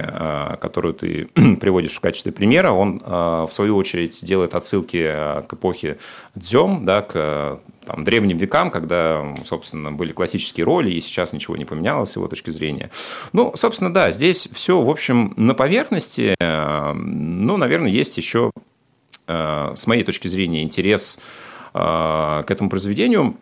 которую 0.59 0.93
ты 0.93 1.25
приводишь 1.61 1.93
в 1.93 1.99
качестве 1.99 2.31
примера. 2.31 2.71
Он, 2.71 2.99
в 2.99 3.49
свою 3.51 3.75
очередь, 3.75 4.23
делает 4.23 4.55
отсылки 4.55 5.03
к 5.47 5.53
эпохе 5.53 5.97
Дзем, 6.35 6.85
да, 6.85 7.01
к 7.01 7.50
там, 7.85 8.03
древним 8.03 8.37
векам, 8.37 8.69
когда, 8.69 9.35
собственно, 9.45 9.91
были 9.91 10.11
классические 10.11 10.65
роли, 10.65 10.91
и 10.91 11.01
сейчас 11.01 11.33
ничего 11.33 11.57
не 11.57 11.65
поменялось 11.65 12.11
с 12.11 12.15
его 12.15 12.27
точки 12.27 12.49
зрения. 12.49 12.91
Ну, 13.33 13.53
собственно, 13.55 13.93
да, 13.93 14.11
здесь 14.11 14.49
все, 14.53 14.81
в 14.81 14.89
общем, 14.89 15.33
на 15.37 15.53
поверхности. 15.53 16.35
Э, 16.39 16.93
ну, 16.93 17.57
наверное, 17.57 17.89
есть 17.89 18.17
еще, 18.17 18.51
э, 19.27 19.71
с 19.75 19.87
моей 19.87 20.03
точки 20.03 20.27
зрения, 20.27 20.63
интерес 20.63 21.19
э, 21.73 22.43
к 22.45 22.45
этому 22.47 22.69
произведению 22.69 23.37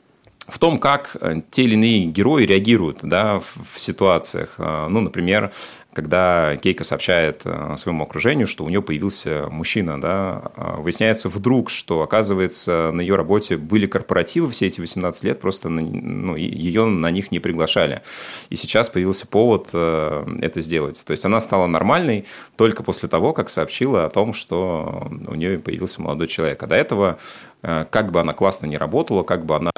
в 0.48 0.58
том, 0.58 0.80
как 0.80 1.16
те 1.52 1.64
или 1.64 1.76
иные 1.76 2.06
герои 2.06 2.46
реагируют 2.46 3.00
да, 3.04 3.40
в 3.40 3.80
ситуациях. 3.80 4.56
Ну, 4.58 5.00
например, 5.00 5.52
когда 6.00 6.56
Кейка 6.56 6.86
сообщает 6.86 7.42
э, 7.44 7.76
своему 7.76 8.06
окружению, 8.06 8.48
что 8.48 8.64
у 8.64 8.70
нее 8.70 8.82
появился 8.82 9.48
мужчина, 9.52 10.00
да, 10.00 10.52
а 10.56 10.78
выясняется 10.78 11.28
вдруг, 11.28 11.70
что, 11.70 12.04
оказывается, 12.04 12.92
на 12.94 13.02
ее 13.02 13.18
работе 13.18 13.58
были 13.58 13.86
корпоративы 13.86 14.50
все 14.50 14.68
эти 14.68 14.80
18 14.80 15.26
лет, 15.26 15.42
просто 15.42 15.68
ну, 15.68 16.38
ее 16.38 16.86
на 16.86 17.12
них 17.12 17.32
не 17.32 17.40
приглашали. 17.40 18.02
И 18.50 18.56
сейчас 18.56 18.88
появился 18.88 19.28
повод 19.28 19.72
э, 19.74 20.26
это 20.40 20.62
сделать. 20.62 21.04
То 21.06 21.12
есть 21.12 21.26
она 21.26 21.42
стала 21.42 21.68
нормальной 21.68 22.26
только 22.56 22.82
после 22.82 23.10
того, 23.10 23.34
как 23.34 23.50
сообщила 23.50 24.06
о 24.06 24.10
том, 24.10 24.32
что 24.32 25.12
у 25.28 25.36
нее 25.36 25.60
появился 25.60 26.02
молодой 26.02 26.30
человек. 26.30 26.64
А 26.64 26.68
до 26.68 26.76
этого 26.76 27.20
Э, 27.62 27.86
как 27.90 28.12
бы 28.12 28.22
она 28.22 28.34
классно 28.34 28.68
не 28.68 28.78
работала, 28.78 29.24
как 29.24 29.46
бы 29.46 29.56
она 29.58 29.72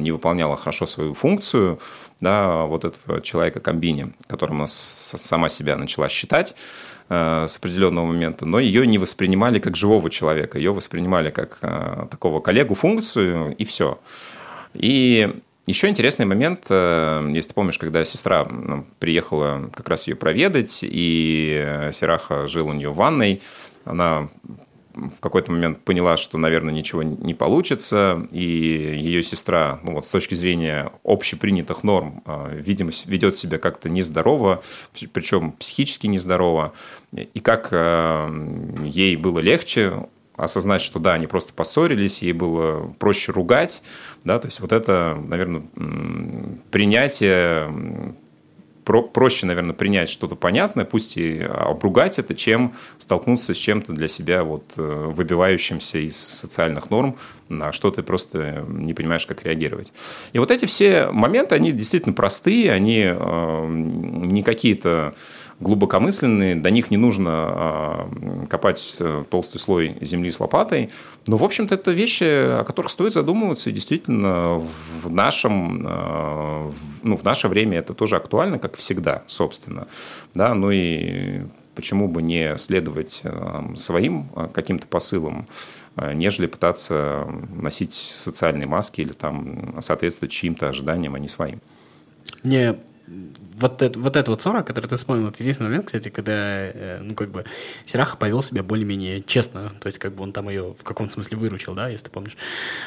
не 0.00 0.10
выполняла 0.10 0.56
хорошо 0.56 0.86
свою 0.86 1.14
функцию, 1.14 1.78
да, 2.20 2.64
вот 2.64 2.84
этого 2.84 3.20
человека 3.20 3.60
комбини, 3.60 4.12
которым 4.26 4.58
она 4.58 4.66
сама 5.28 5.48
себя 5.48 5.76
начала 5.76 6.08
считать 6.08 6.54
э, 7.08 7.44
с 7.46 7.56
определенного 7.56 8.06
момента, 8.06 8.46
но 8.46 8.58
ее 8.58 8.86
не 8.86 8.98
воспринимали 8.98 9.58
как 9.58 9.76
живого 9.76 10.10
человека, 10.10 10.58
ее 10.58 10.72
воспринимали 10.72 11.30
как 11.30 11.58
такого 12.10 12.40
коллегу-функцию, 12.40 13.54
и 13.56 13.64
все. 13.64 14.00
И 14.74 15.40
еще 15.66 15.88
интересный 15.88 16.24
момент, 16.24 16.64
если 16.70 17.48
ты 17.48 17.54
помнишь, 17.54 17.78
когда 17.78 18.04
сестра 18.04 18.46
ну, 18.46 18.86
приехала 18.98 19.70
как 19.74 19.88
раз 19.88 20.06
ее 20.06 20.16
проведать, 20.16 20.80
и 20.82 21.88
Сераха 21.92 22.46
жил 22.46 22.68
у 22.68 22.72
нее 22.72 22.90
в 22.90 22.96
ванной, 22.96 23.42
она 23.84 24.28
в 24.94 25.20
какой-то 25.20 25.52
момент 25.52 25.84
поняла, 25.84 26.16
что, 26.16 26.38
наверное, 26.38 26.72
ничего 26.74 27.02
не 27.02 27.34
получится, 27.34 28.26
и 28.30 28.42
ее 28.42 29.22
сестра, 29.22 29.78
ну 29.82 29.94
вот 29.94 30.06
с 30.06 30.10
точки 30.10 30.34
зрения 30.34 30.90
общепринятых 31.04 31.84
норм, 31.84 32.22
а, 32.24 32.50
видимо, 32.52 32.90
ведет 33.06 33.36
себя 33.36 33.58
как-то 33.58 33.88
нездорово, 33.88 34.62
причем 35.12 35.52
психически 35.52 36.06
нездорово, 36.06 36.72
и 37.12 37.40
как 37.40 37.68
а, 37.72 38.28
ей 38.82 39.16
было 39.16 39.38
легче 39.38 40.08
осознать, 40.36 40.80
что 40.80 41.00
да, 41.00 41.14
они 41.14 41.26
просто 41.26 41.52
поссорились, 41.52 42.22
ей 42.22 42.32
было 42.32 42.94
проще 42.98 43.32
ругать, 43.32 43.82
да, 44.24 44.38
то 44.38 44.46
есть 44.46 44.60
вот 44.60 44.72
это, 44.72 45.22
наверное, 45.26 45.62
принятие 46.70 48.14
про, 48.88 49.02
проще, 49.02 49.44
наверное, 49.44 49.74
принять 49.74 50.08
что-то 50.08 50.34
понятное, 50.34 50.86
пусть 50.86 51.18
и 51.18 51.40
обругать 51.40 52.18
это, 52.18 52.34
чем 52.34 52.74
столкнуться 52.96 53.52
с 53.52 53.56
чем-то 53.58 53.92
для 53.92 54.08
себя 54.08 54.44
вот 54.44 54.64
э, 54.78 55.12
выбивающимся 55.14 55.98
из 55.98 56.16
социальных 56.16 56.88
норм, 56.88 57.18
на 57.50 57.70
что 57.72 57.90
ты 57.90 58.02
просто 58.02 58.64
не 58.66 58.94
понимаешь, 58.94 59.26
как 59.26 59.42
реагировать. 59.42 59.92
И 60.32 60.38
вот 60.38 60.50
эти 60.50 60.64
все 60.64 61.10
моменты, 61.10 61.54
они 61.54 61.72
действительно 61.72 62.14
простые, 62.14 62.72
они 62.72 63.02
э, 63.04 63.66
не 63.68 64.42
какие-то 64.42 65.14
глубокомысленные, 65.60 66.54
до 66.54 66.70
них 66.70 66.90
не 66.90 66.96
нужно 66.96 67.30
а, 67.30 68.46
копать 68.48 68.96
э, 69.00 69.24
толстый 69.28 69.58
слой 69.58 69.96
земли 70.00 70.30
с 70.30 70.38
лопатой. 70.38 70.90
Но, 71.26 71.36
в 71.36 71.42
общем-то, 71.42 71.74
это 71.74 71.90
вещи, 71.90 72.24
о 72.60 72.64
которых 72.64 72.92
стоит 72.92 73.12
задумываться, 73.12 73.70
и 73.70 73.72
действительно 73.72 74.62
в 75.02 75.10
нашем, 75.10 75.82
а, 75.84 76.72
ну, 77.02 77.16
в 77.16 77.24
наше 77.24 77.48
время 77.48 77.78
это 77.78 77.92
тоже 77.92 78.16
актуально, 78.16 78.58
как 78.58 78.76
всегда, 78.76 79.24
собственно. 79.26 79.88
Да, 80.34 80.54
ну 80.54 80.70
и 80.70 81.42
почему 81.74 82.06
бы 82.06 82.22
не 82.22 82.56
следовать 82.56 83.22
э, 83.24 83.74
своим 83.76 84.28
э, 84.36 84.48
каким-то 84.52 84.86
посылам, 84.86 85.46
нежели 86.14 86.46
пытаться 86.46 87.26
носить 87.52 87.92
социальные 87.92 88.68
маски 88.68 89.00
или 89.00 89.12
там 89.12 89.82
соответствовать 89.82 90.30
чьим-то 90.30 90.68
ожиданиям, 90.68 91.16
а 91.16 91.18
не 91.18 91.26
своим. 91.26 91.60
Мне 92.44 92.76
вот, 93.54 93.82
это, 93.82 93.98
вот 93.98 94.16
эта 94.16 94.30
вот 94.30 94.40
ссора, 94.40 94.62
которую 94.62 94.88
ты 94.88 94.96
вспомнил, 94.96 95.28
это 95.28 95.42
единственный 95.42 95.68
момент, 95.68 95.86
кстати, 95.86 96.08
когда, 96.08 96.32
э, 96.32 97.00
ну, 97.02 97.14
как 97.14 97.30
бы, 97.30 97.44
Сираха 97.86 98.16
повел 98.16 98.42
себя 98.42 98.62
более-менее 98.62 99.22
честно, 99.22 99.72
то 99.80 99.86
есть, 99.86 99.98
как 99.98 100.14
бы 100.14 100.22
он 100.22 100.32
там 100.32 100.48
ее 100.48 100.74
в 100.78 100.82
каком-то 100.82 101.12
смысле 101.12 101.36
выручил, 101.36 101.74
да, 101.74 101.88
если 101.88 102.06
ты 102.06 102.10
помнишь. 102.10 102.36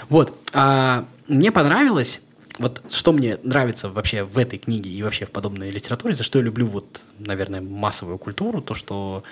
Вот. 0.10 0.34
А, 0.54 1.06
мне 1.28 1.52
понравилось 1.52 2.22
вот 2.60 2.84
что 2.90 3.12
мне 3.12 3.38
нравится 3.44 3.90
вообще 3.90 4.24
в 4.24 4.38
этой 4.38 4.60
книге 4.60 4.90
и 4.90 5.02
вообще 5.04 5.26
в 5.26 5.32
подобной 5.32 5.72
литературе, 5.72 6.14
за 6.14 6.24
что 6.24 6.40
я 6.40 6.46
люблю 6.46 6.68
вот, 6.68 7.00
наверное, 7.18 7.62
массовую 7.62 8.18
культуру, 8.18 8.62
то, 8.62 8.74
что, 8.74 9.24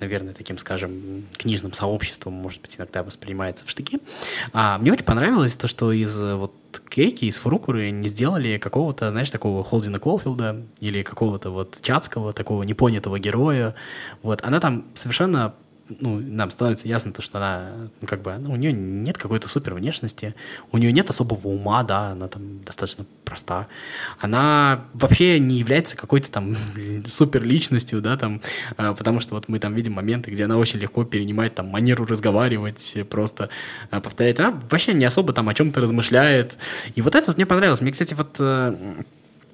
наверное, 0.00 0.34
таким, 0.34 0.58
скажем, 0.58 1.26
книжным 1.36 1.72
сообществом, 1.72 2.34
может 2.34 2.60
быть, 2.60 2.76
иногда 2.76 3.02
воспринимается 3.02 3.64
в 3.64 3.70
штыки. 3.70 3.98
А, 4.52 4.78
мне 4.78 4.92
очень 4.92 5.04
понравилось 5.04 5.56
то, 5.56 5.66
что 5.66 5.92
из 5.92 6.16
вот 6.16 6.52
Кейки, 6.88 7.26
из 7.26 7.36
Фурукуры 7.36 7.90
не 7.90 8.08
сделали 8.08 8.58
какого-то, 8.58 9.10
знаешь, 9.10 9.30
такого 9.30 9.62
Холдина 9.64 9.98
Колфилда 9.98 10.62
или 10.80 11.02
какого-то 11.02 11.50
вот 11.50 11.78
Чацкого, 11.80 12.32
такого 12.32 12.62
непонятого 12.62 13.18
героя. 13.18 13.74
Вот, 14.22 14.42
она 14.42 14.60
там 14.60 14.84
совершенно 14.94 15.54
ну, 16.00 16.20
нам 16.20 16.50
становится 16.50 16.88
ясно, 16.88 17.12
то, 17.12 17.22
что 17.22 17.38
она, 17.38 17.70
ну, 18.00 18.06
как 18.06 18.22
бы, 18.22 18.36
ну, 18.38 18.52
у 18.52 18.56
нее 18.56 18.72
нет 18.72 19.18
какой-то 19.18 19.48
супер 19.48 19.74
внешности, 19.74 20.34
у 20.70 20.78
нее 20.78 20.92
нет 20.92 21.10
особого 21.10 21.48
ума, 21.48 21.82
да, 21.82 22.10
она 22.10 22.28
там 22.28 22.62
достаточно 22.64 23.06
проста. 23.24 23.68
Она 24.20 24.84
вообще 24.94 25.38
не 25.38 25.56
является 25.56 25.96
какой-то 25.96 26.30
там 26.30 26.56
супер 27.08 27.42
личностью, 27.42 28.00
да, 28.00 28.16
там, 28.16 28.40
а, 28.76 28.94
потому 28.94 29.20
что 29.20 29.34
вот 29.34 29.48
мы 29.48 29.58
там 29.58 29.74
видим 29.74 29.94
моменты, 29.94 30.30
где 30.30 30.44
она 30.44 30.56
очень 30.56 30.78
легко 30.78 31.04
перенимает 31.04 31.54
там 31.54 31.66
манеру 31.66 32.06
разговаривать, 32.06 32.96
просто 33.10 33.48
а, 33.90 34.00
повторяет. 34.00 34.40
Она 34.40 34.60
вообще 34.70 34.92
не 34.92 35.04
особо 35.04 35.32
там 35.32 35.48
о 35.48 35.54
чем-то 35.54 35.80
размышляет. 35.80 36.58
И 36.94 37.02
вот 37.02 37.14
это 37.14 37.28
вот 37.28 37.36
мне 37.36 37.46
понравилось. 37.46 37.80
Мне, 37.80 37.92
кстати, 37.92 38.14
вот 38.14 38.36
э, 38.38 39.02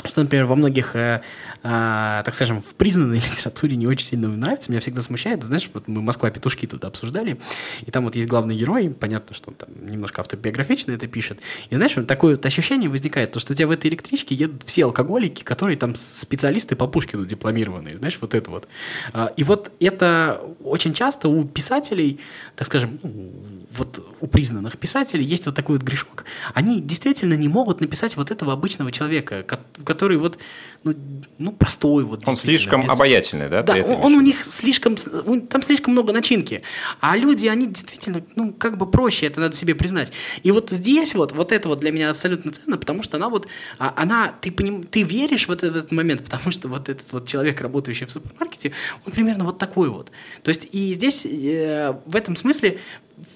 что, 0.05 0.23
например, 0.23 0.47
во 0.47 0.55
многих, 0.55 0.95
э, 0.97 1.23
э, 1.63 2.23
так 2.25 2.35
скажем, 2.35 2.61
в 2.61 2.75
признанной 2.75 3.19
литературе 3.31 3.77
не 3.77 3.87
очень 3.87 4.07
сильно 4.07 4.29
нравится, 4.29 4.71
меня 4.71 4.81
всегда 4.81 5.03
смущает. 5.03 5.43
Знаешь, 5.43 5.71
вот 5.73 5.89
мы 5.89 6.03
«Москва-петушки» 6.03 6.67
тут 6.67 6.85
обсуждали, 6.85 7.41
и 7.87 7.91
там 7.91 8.05
вот 8.05 8.15
есть 8.15 8.29
главный 8.29 8.57
герой, 8.57 8.91
понятно, 8.91 9.35
что 9.35 9.51
он 9.51 9.57
там 9.57 9.69
немножко 9.87 10.21
автобиографично 10.21 10.93
это 10.93 11.07
пишет. 11.07 11.41
И 11.71 11.77
знаешь, 11.77 11.97
вот 11.97 12.07
такое 12.07 12.37
вот 12.37 12.45
ощущение 12.47 12.91
возникает, 12.91 13.33
то, 13.33 13.41
что 13.41 13.53
у 13.53 13.57
тебя 13.57 13.67
в 13.67 13.71
этой 13.71 13.89
электричке 13.89 14.35
едут 14.35 14.63
все 14.65 14.85
алкоголики, 14.85 15.43
которые 15.43 15.77
там 15.77 15.95
специалисты 15.95 16.77
по 16.77 16.87
Пушкину 16.87 17.25
дипломированные, 17.27 17.97
знаешь, 17.97 18.19
вот 18.21 18.35
это 18.35 18.51
вот. 18.51 18.69
А, 19.13 19.33
и 19.37 19.45
вот 19.45 19.73
это 19.81 20.41
очень 20.63 20.93
часто 20.93 21.29
у 21.29 21.45
писателей, 21.45 22.21
так 22.57 22.67
скажем, 22.67 22.99
ну, 23.03 23.33
вот 23.71 24.05
у 24.21 24.27
признанных 24.27 24.79
писателей 24.79 25.25
есть 25.25 25.47
вот 25.47 25.55
такой 25.55 25.77
вот 25.77 25.85
грешок. 25.85 26.25
Они 26.53 26.81
действительно 26.81 27.35
не 27.35 27.49
могут 27.49 27.81
написать 27.81 28.17
вот 28.17 28.31
этого 28.31 28.53
обычного 28.53 28.93
человека, 28.93 29.43
который 29.43 29.94
вот, 30.19 30.39
ну, 30.85 30.95
ну 31.39 31.53
простой 31.53 32.05
вот. 32.05 32.27
Он 32.27 32.37
слишком 32.37 32.83
без... 32.83 32.91
обаятельный, 32.91 33.49
да? 33.49 33.63
Да, 33.63 33.77
он, 33.77 34.05
он 34.05 34.15
у 34.15 34.21
них 34.21 34.45
слишком, 34.45 34.97
там 34.97 35.63
слишком 35.63 35.93
много 35.93 36.13
начинки. 36.13 36.63
А 37.01 37.17
люди, 37.17 37.47
они 37.47 37.67
действительно, 37.67 38.23
ну, 38.37 38.53
как 38.53 38.77
бы 38.77 38.91
проще, 38.91 39.27
это 39.27 39.41
надо 39.41 39.57
себе 39.57 39.75
признать. 39.75 40.13
И 40.43 40.51
вот 40.51 40.71
здесь 40.71 41.15
вот, 41.15 41.33
вот 41.33 41.53
это 41.53 41.69
вот 41.69 41.81
для 41.81 41.91
меня 41.91 42.11
абсолютно 42.11 42.53
ценно, 42.53 42.77
потому 42.77 43.03
что 43.03 43.17
она 43.17 43.29
вот, 43.29 43.49
а, 43.79 43.95
она, 43.97 44.35
ты, 44.41 44.53
поним, 44.53 44.85
ты 44.85 45.03
веришь 45.03 45.49
в 45.49 45.51
этот 45.51 45.91
момент, 45.91 46.23
потому 46.25 46.51
что 46.51 46.69
вот 46.69 46.89
этот 46.89 47.11
вот 47.13 47.27
человек, 47.27 47.61
работающий 47.61 48.07
в 48.07 48.13
супермаркете, 48.13 48.73
он 49.07 49.13
примерно 49.13 49.45
вот 49.45 49.59
такой 49.59 49.89
вот. 49.89 50.11
То 50.43 50.51
есть 50.51 50.69
и 50.71 50.93
здесь 50.95 51.25
э, 51.25 51.95
в 52.05 52.17
этом 52.17 52.37
смысле 52.37 52.79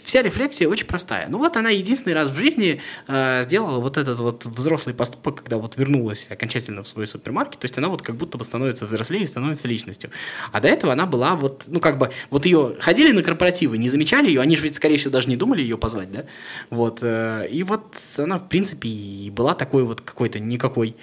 вся 0.04 0.22
рефлексия 0.22 0.68
очень 0.68 0.86
простая. 0.86 1.28
Ну 1.28 1.38
вот 1.38 1.56
она 1.56 1.70
единственный 1.70 2.14
раз 2.14 2.30
в 2.30 2.36
жизни 2.36 2.80
э, 3.06 3.42
сделала 3.44 3.80
вот 3.80 3.96
этот 3.96 4.18
вот 4.18 4.44
взрослый 4.44 4.94
поступок, 4.94 5.36
когда 5.36 5.56
вот 5.58 5.76
вернулась 5.76 6.26
окончательно 6.28 6.82
в 6.82 6.88
свой 6.88 7.06
супермаркет, 7.06 7.37
то 7.44 7.64
есть 7.64 7.76
она 7.78 7.88
вот 7.88 8.02
как 8.02 8.16
будто 8.16 8.38
бы 8.38 8.44
становится 8.44 8.86
взрослее 8.86 9.26
становится 9.26 9.68
личностью. 9.68 10.10
А 10.52 10.60
до 10.60 10.68
этого 10.68 10.92
она 10.92 11.06
была 11.06 11.36
вот, 11.36 11.64
ну 11.66 11.80
как 11.80 11.98
бы, 11.98 12.10
вот 12.30 12.46
ее 12.46 12.76
ходили 12.80 13.12
на 13.12 13.22
корпоративы, 13.22 13.78
не 13.78 13.88
замечали 13.88 14.28
ее, 14.28 14.40
они 14.40 14.56
же 14.56 14.64
ведь, 14.64 14.76
скорее 14.76 14.98
всего, 14.98 15.12
даже 15.12 15.28
не 15.28 15.36
думали 15.36 15.62
ее 15.62 15.78
позвать, 15.78 16.10
да? 16.10 16.24
Вот, 16.70 16.98
э, 17.02 17.48
и 17.50 17.62
вот 17.62 17.84
она, 18.16 18.38
в 18.38 18.48
принципе, 18.48 18.88
и 18.88 19.30
была 19.30 19.54
такой 19.54 19.84
вот 19.84 20.00
какой-то 20.00 20.38
никакой 20.38 20.96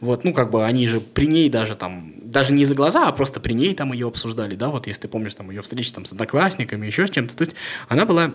вот, 0.00 0.22
ну, 0.22 0.32
как 0.32 0.50
бы 0.50 0.64
они 0.64 0.86
же 0.86 1.00
при 1.00 1.26
ней 1.26 1.50
даже 1.50 1.74
там, 1.74 2.14
даже 2.22 2.52
не 2.52 2.64
за 2.64 2.74
глаза, 2.74 3.08
а 3.08 3.12
просто 3.12 3.40
при 3.40 3.52
ней 3.52 3.74
там 3.74 3.92
ее 3.92 4.06
обсуждали, 4.06 4.54
да, 4.54 4.68
вот 4.68 4.86
если 4.86 5.02
ты 5.02 5.08
помнишь 5.08 5.34
там 5.34 5.50
ее 5.50 5.60
встречи 5.60 5.92
там 5.92 6.04
с 6.04 6.12
одноклассниками, 6.12 6.86
еще 6.86 7.06
с 7.06 7.10
чем-то. 7.10 7.36
То 7.36 7.44
есть 7.44 7.56
она 7.88 8.04
была 8.04 8.32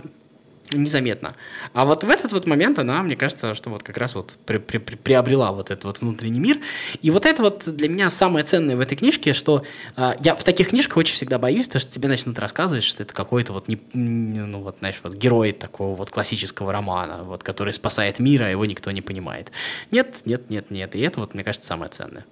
незаметно. 0.72 1.36
А 1.74 1.86
вот 1.86 2.04
в 2.04 2.10
этот 2.10 2.32
вот 2.34 2.46
момент 2.46 2.80
она, 2.80 3.02
мне 3.04 3.16
кажется, 3.16 3.54
что 3.54 3.70
вот 3.70 3.84
как 3.84 3.98
раз 3.98 4.16
вот 4.16 4.36
при, 4.46 4.58
при, 4.58 4.78
при, 4.78 4.96
приобрела 4.96 5.52
вот 5.52 5.72
этот 5.72 5.86
вот 5.86 6.02
внутренний 6.02 6.40
мир. 6.40 6.60
И 7.02 7.12
вот 7.12 7.26
это 7.26 7.42
вот 7.44 7.64
для 7.66 7.90
меня 7.90 8.10
самое 8.10 8.46
ценное 8.46 8.76
в 8.76 8.80
этой 8.80 8.96
книжке, 8.96 9.34
что 9.34 9.64
э, 9.96 10.14
я 10.22 10.36
в 10.36 10.44
таких 10.44 10.70
книжках 10.70 10.98
очень 10.98 11.16
всегда 11.16 11.38
боюсь, 11.38 11.68
то, 11.68 11.80
что 11.80 11.92
тебе 11.92 12.08
начнут 12.08 12.40
рассказывать, 12.40 12.84
что 12.84 13.04
это 13.04 13.14
какой-то 13.14 13.54
вот, 13.54 13.68
не, 13.68 13.80
ну 13.94 14.62
вот, 14.62 14.78
знаешь, 14.80 15.00
вот 15.04 15.16
герой 15.16 15.52
такого 15.52 15.96
вот 15.96 16.10
классического 16.10 16.72
романа, 16.72 17.24
вот, 17.24 17.44
который 17.44 17.74
спасает 17.74 18.20
мир, 18.20 18.44
а 18.44 18.50
его 18.50 18.66
никто 18.66 18.92
не 18.92 19.02
понимает. 19.02 19.52
Нет, 19.92 20.16
нет, 20.26 20.50
нет, 20.50 20.72
нет. 20.72 20.96
И 20.96 21.02
это 21.02 21.20
вот, 21.20 21.34
мне 21.34 21.44
кажется, 21.44 21.68
самое 21.68 21.92
ценное. 21.92 22.26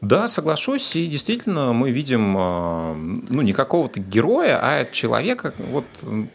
Да, 0.00 0.28
соглашусь, 0.28 0.96
и 0.96 1.06
действительно 1.06 1.74
мы 1.74 1.90
видим, 1.90 2.34
а, 2.38 2.94
ну, 2.94 3.42
не 3.42 3.52
какого-то 3.52 4.00
героя, 4.00 4.58
а 4.62 4.86
человека, 4.86 5.52
вот, 5.58 5.84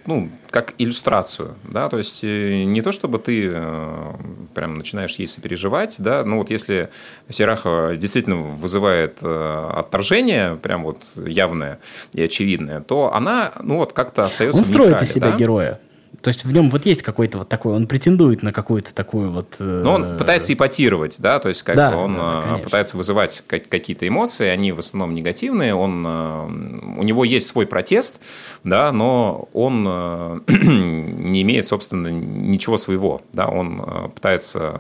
ну, 0.06 0.30
как 0.52 0.76
иллюстрацию, 0.78 1.56
да, 1.64 1.90
то 1.90 1.98
есть 1.98 2.24
э, 2.24 2.64
не 2.64 2.84
то, 2.84 2.92
чтобы 2.92 3.18
ты 3.18 3.50
э, 3.52 4.14
прям 4.54 4.76
начинаешь 4.76 5.16
ей 5.16 5.26
сопереживать, 5.26 5.96
да, 5.98 6.24
ну, 6.24 6.38
вот 6.38 6.52
если 6.52 6.92
Серахова 7.28 7.98
действительно 7.98 8.36
вызывает 8.36 9.18
э, 9.24 9.70
отторжение, 9.76 10.58
прям 10.58 10.84
вот 10.84 11.04
явное 11.16 11.80
и 12.14 12.22
очевидное, 12.22 12.82
то 12.82 13.14
она, 13.16 13.52
ну, 13.64 13.78
вот 13.78 13.94
как-то 13.94 14.26
остается 14.26 14.62
Он 14.62 14.66
строит 14.66 15.02
из 15.02 15.12
себя 15.12 15.32
да? 15.32 15.38
героя. 15.38 15.80
То 16.22 16.30
есть 16.30 16.46
в 16.46 16.54
нем 16.54 16.70
вот 16.70 16.86
есть 16.86 17.02
какой-то 17.02 17.40
вот 17.40 17.50
такой, 17.50 17.74
он 17.74 17.88
претендует 17.88 18.44
на 18.44 18.52
какую-то 18.52 18.94
такую 18.94 19.32
вот... 19.32 19.56
Э... 19.60 19.82
Но 19.84 19.94
он 19.94 20.18
пытается 20.18 20.54
ипотировать, 20.54 21.20
да, 21.20 21.40
то 21.40 21.50
есть 21.50 21.64
как 21.64 21.76
да, 21.76 21.98
он 21.98 22.14
да, 22.14 22.42
да, 22.42 22.58
пытается 22.58 22.98
вызывать 22.98 23.44
какие-то 23.48 24.08
эмоции, 24.08 24.48
они 24.48 24.72
в 24.72 24.80
основном 24.80 25.16
негативные, 25.16 25.76
он, 25.76 26.06
у 26.06 27.04
него 27.04 27.24
есть 27.24 27.48
свой 27.48 27.66
протест, 27.66 28.22
да, 28.64 28.92
но 28.92 29.50
он 29.54 29.86
э, 29.88 30.40
не 30.48 31.42
имеет, 31.42 31.68
собственно, 31.68 32.08
ничего 32.08 32.78
своего, 32.78 33.22
да, 33.34 33.48
он 33.48 33.82
э, 33.86 34.10
пытается 34.10 34.72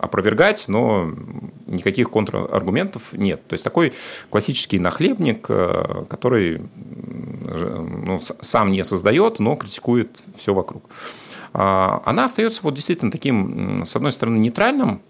опровергать, 0.00 0.66
но 0.68 1.12
никаких 1.72 2.10
контраргументов 2.10 3.12
нет. 3.12 3.46
То 3.46 3.54
есть 3.54 3.64
такой 3.64 3.92
классический 4.30 4.78
нахлебник, 4.78 5.46
э, 5.48 6.04
который 6.08 6.62
ну, 7.44 8.20
сам 8.40 8.70
не 8.70 8.84
создает, 8.84 9.38
но 9.38 9.56
критикует 9.56 10.22
все 10.36 10.54
вокруг. 10.54 10.84
А, 11.52 12.02
она 12.04 12.24
остается 12.24 12.60
вот 12.62 12.74
действительно 12.74 13.10
таким, 13.10 13.84
с 13.84 13.96
одной 13.96 14.12
стороны, 14.12 14.38
нейтральным, 14.38 15.02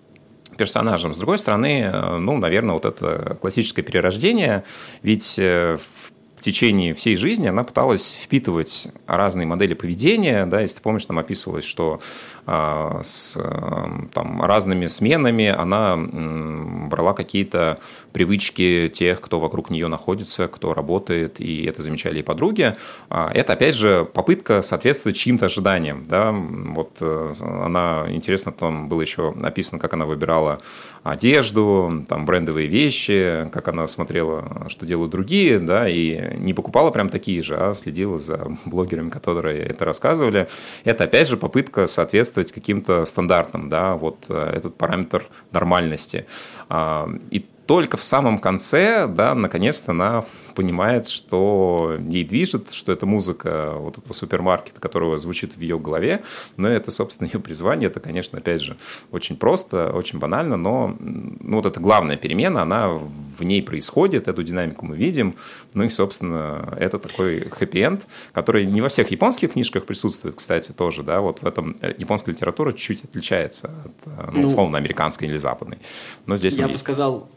персонажем. 0.57 1.14
С 1.14 1.16
другой 1.16 1.38
стороны, 1.38 1.90
ну, 2.18 2.37
наверное, 2.37 2.75
вот 2.75 2.85
это 2.85 3.38
классическое 3.40 3.85
перерождение, 3.85 4.64
ведь 5.03 5.38
в 5.38 5.81
в 6.02 6.02
течение 6.42 6.94
всей 6.94 7.16
жизни 7.16 7.46
она 7.46 7.64
пыталась 7.64 8.16
впитывать 8.20 8.88
разные 9.07 9.46
модели 9.46 9.74
поведения. 9.74 10.44
Да, 10.46 10.61
если 10.61 10.76
ты 10.76 10.83
помнишь, 10.83 11.07
там 11.07 11.18
описывалось, 11.18 11.64
что 11.64 12.00
э, 12.46 13.00
с 13.02 13.37
э, 13.37 14.07
там, 14.12 14.42
разными 14.42 14.87
сменами 14.87 15.48
она 15.48 15.96
э, 15.96 16.88
брала 16.88 17.14
какие-то 17.14 17.78
привычки 18.12 18.90
тех, 18.92 19.20
кто 19.20 19.40
вокруг 19.40 19.70
нее 19.70 19.88
находится, 19.88 20.48
кто 20.48 20.74
работает, 20.74 21.40
и 21.40 21.64
это 21.64 21.83
замечали 21.83 22.20
и 22.20 22.22
подруги. 22.22 22.76
Э, 23.11 23.28
это, 23.33 23.55
опять 23.55 23.74
же, 23.74 24.05
попытка 24.05 24.62
соответствовать 24.62 25.16
чьим-то 25.16 25.46
ожиданиям. 25.46 26.02
Да? 26.07 26.33
Вот 26.33 26.98
э, 27.00 27.31
она, 27.40 28.07
интересно, 28.09 28.52
там 28.52 28.88
было 28.88 29.00
еще 29.00 29.33
написано, 29.33 29.81
как 29.81 29.94
она 29.94 30.05
выбирала 30.05 30.61
одежду, 31.02 32.05
там, 32.09 32.26
брендовые 32.26 32.68
вещи, 32.68 33.48
как 33.52 33.68
она 33.68 33.87
смотрела, 33.87 34.66
что 34.68 34.87
делают 34.87 35.12
другие, 35.12 35.59
да, 35.59 35.88
и 35.88 36.32
не 36.37 36.55
покупала 36.55 36.90
прям 36.90 37.09
такие 37.09 37.42
же, 37.42 37.57
а 37.57 37.75
следила 37.75 38.18
за 38.18 38.57
блогерами, 38.64 39.11
которые 39.11 39.62
это 39.62 39.85
рассказывали. 39.85 40.49
Это, 40.85 41.05
опять 41.05 41.29
же, 41.29 41.37
попытка 41.37 41.87
соответствовать 41.87 42.53
каким-то 42.53 43.05
стандартам, 43.05 43.68
да, 43.68 43.95
вот 43.95 44.27
э, 44.29 44.51
этот 44.55 44.77
параметр 44.77 45.25
нормальности. 45.53 46.27
А, 46.68 47.09
и 47.31 47.47
только 47.66 47.97
в 47.97 48.03
самом 48.03 48.38
конце, 48.38 49.07
да, 49.07 49.35
наконец-то 49.35 49.92
она 49.92 50.25
понимает, 50.55 51.09
что 51.09 51.99
ей 52.07 52.25
движет, 52.25 52.71
что 52.73 52.93
это 52.93 53.07
музыка 53.07 53.75
вот 53.77 53.99
этого 53.99 54.12
супермаркета, 54.12 54.81
которого 54.81 55.19
звучит 55.19 55.57
в 55.57 55.61
ее 55.61 55.79
голове, 55.79 56.23
но 56.57 56.69
это, 56.69 56.91
собственно, 56.91 57.29
ее 57.33 57.41
призвание. 57.41 57.88
Это, 57.88 58.01
конечно, 58.01 58.38
опять 58.38 58.61
же, 58.61 58.77
очень 59.11 59.37
просто, 59.37 59.93
очень 59.93 60.19
банально, 60.19 60.57
но 60.57 60.97
ну, 60.99 61.57
вот 61.57 61.67
эта 61.67 61.81
главная 61.81 62.17
перемена, 62.17 62.62
она 62.62 62.88
в 62.88 63.43
ней 63.43 63.62
происходит, 63.62 64.29
эту 64.29 64.43
динамику 64.43 64.87
мы 64.87 64.97
видим, 64.97 65.35
ну 65.75 65.85
и, 65.85 65.91
собственно, 65.91 66.77
это 66.79 66.99
такой 66.99 67.49
хэппи-энд, 67.49 68.07
который 68.33 68.67
не 68.67 68.81
во 68.81 68.88
всех 68.88 69.11
японских 69.11 69.53
книжках 69.53 69.85
присутствует, 69.85 70.37
кстати, 70.37 70.73
тоже, 70.73 71.03
да, 71.03 71.21
вот 71.21 71.43
в 71.43 71.47
этом 71.47 71.77
э, 71.81 71.95
японская 71.99 72.35
литература 72.35 72.73
чуть 72.73 73.05
отличается 73.05 73.71
от, 73.85 74.07
э, 74.07 74.31
ну, 74.33 74.43
ну 74.43 74.49
условно, 74.49 74.79
американской 74.79 75.29
или 75.29 75.37
западной. 75.37 75.79
Но 76.27 76.37
здесь 76.37 76.57
Я 76.57 76.67
бы 76.67 76.73
есть. 76.73 76.81
сказал, 76.81 77.29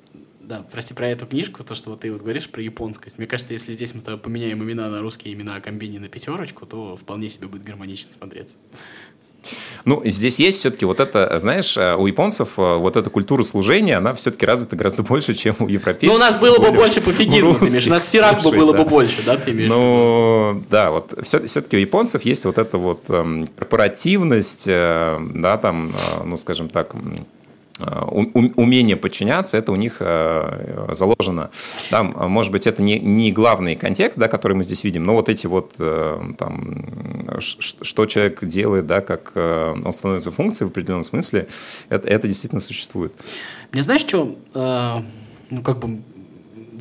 да, 0.47 0.65
прости 0.71 0.93
про 0.93 1.09
эту 1.09 1.25
книжку, 1.25 1.63
то, 1.63 1.75
что 1.75 1.89
вот 1.89 2.01
ты 2.01 2.11
вот 2.11 2.21
говоришь 2.21 2.49
про 2.49 2.61
японскость. 2.61 3.17
Мне 3.17 3.27
кажется, 3.27 3.53
если 3.53 3.73
здесь 3.73 3.93
мы 3.93 4.01
с 4.01 4.03
тобой 4.03 4.19
поменяем 4.19 4.63
имена 4.63 4.89
на 4.89 5.01
русские 5.01 5.33
имена, 5.33 5.55
а 5.55 5.61
комбини 5.61 5.97
на 5.97 6.07
пятерочку, 6.07 6.65
то 6.65 6.95
вполне 6.95 7.29
себе 7.29 7.47
будет 7.47 7.63
гармонично 7.63 8.11
смотреться. 8.11 8.57
Ну, 9.85 10.01
здесь 10.05 10.39
есть 10.39 10.59
все-таки 10.59 10.85
вот 10.85 10.99
это, 10.99 11.37
знаешь, 11.39 11.77
э, 11.77 11.95
у 11.95 12.07
японцев 12.07 12.57
э, 12.57 12.77
вот 12.77 12.95
эта 12.95 13.11
культура 13.11 13.43
служения, 13.43 13.97
она 13.97 14.15
все-таки 14.15 14.45
развита 14.45 14.75
гораздо 14.75 15.03
больше, 15.03 15.35
чем 15.35 15.55
у 15.59 15.67
европейцев. 15.67 16.09
Ну, 16.09 16.15
у 16.15 16.19
нас 16.19 16.39
было 16.39 16.57
бы 16.57 16.71
больше 16.71 17.01
пофигизма, 17.01 17.59
ты 17.59 17.67
имеешь, 17.67 17.85
у 17.85 17.91
нас 17.91 18.09
сирак 18.09 18.41
бы 18.41 18.51
было 18.51 18.73
бы 18.73 18.83
больше, 18.85 19.21
да, 19.23 19.37
ты 19.37 19.51
имеешь? 19.51 19.69
Ну, 19.69 20.63
да, 20.69 20.89
вот 20.89 21.13
все-таки 21.23 21.77
у 21.77 21.79
японцев 21.79 22.23
есть 22.23 22.45
вот 22.45 22.57
эта 22.57 22.77
вот 22.79 23.03
эм, 23.09 23.47
корпоративность, 23.55 24.65
э, 24.67 25.19
да, 25.35 25.57
там, 25.57 25.93
ну, 26.23 26.37
скажем 26.37 26.69
так, 26.69 26.95
умение 27.79 28.95
подчиняться, 28.95 29.57
это 29.57 29.71
у 29.71 29.75
них 29.75 29.97
э, 29.99 30.87
заложено. 30.93 31.51
Там, 31.89 32.15
может 32.29 32.51
быть, 32.51 32.67
это 32.67 32.81
не, 32.81 32.99
не 32.99 33.31
главный 33.31 33.75
контекст, 33.75 34.17
да, 34.17 34.27
который 34.27 34.53
мы 34.53 34.63
здесь 34.63 34.83
видим, 34.83 35.03
но 35.03 35.13
вот 35.13 35.27
эти 35.27 35.47
вот, 35.47 35.73
э, 35.79 36.33
там, 36.37 37.39
что 37.39 38.05
человек 38.05 38.43
делает, 38.45 38.87
да, 38.87 39.01
как 39.01 39.33
он 39.35 39.91
становится 39.93 40.31
функцией 40.31 40.69
в 40.69 40.71
определенном 40.71 41.03
смысле, 41.03 41.47
это, 41.89 42.07
это 42.07 42.27
действительно 42.27 42.61
существует. 42.61 43.13
Мне 43.71 43.83
знаешь, 43.83 44.01
что, 44.01 44.37
ну, 44.53 45.61
как 45.63 45.79
бы, 45.79 46.01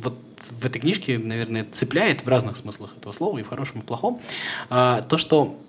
вот 0.01 0.17
в 0.39 0.65
этой 0.65 0.79
книжке, 0.79 1.17
наверное, 1.17 1.65
цепляет 1.69 2.23
в 2.23 2.29
разных 2.29 2.57
смыслах 2.57 2.95
этого 2.97 3.11
слова, 3.11 3.37
и 3.37 3.43
в 3.43 3.47
хорошем, 3.47 3.81
и 3.81 3.83
в 3.83 3.85
плохом, 3.85 4.21
то, 4.69 5.17
что 5.17 5.57
Э, 5.57 5.64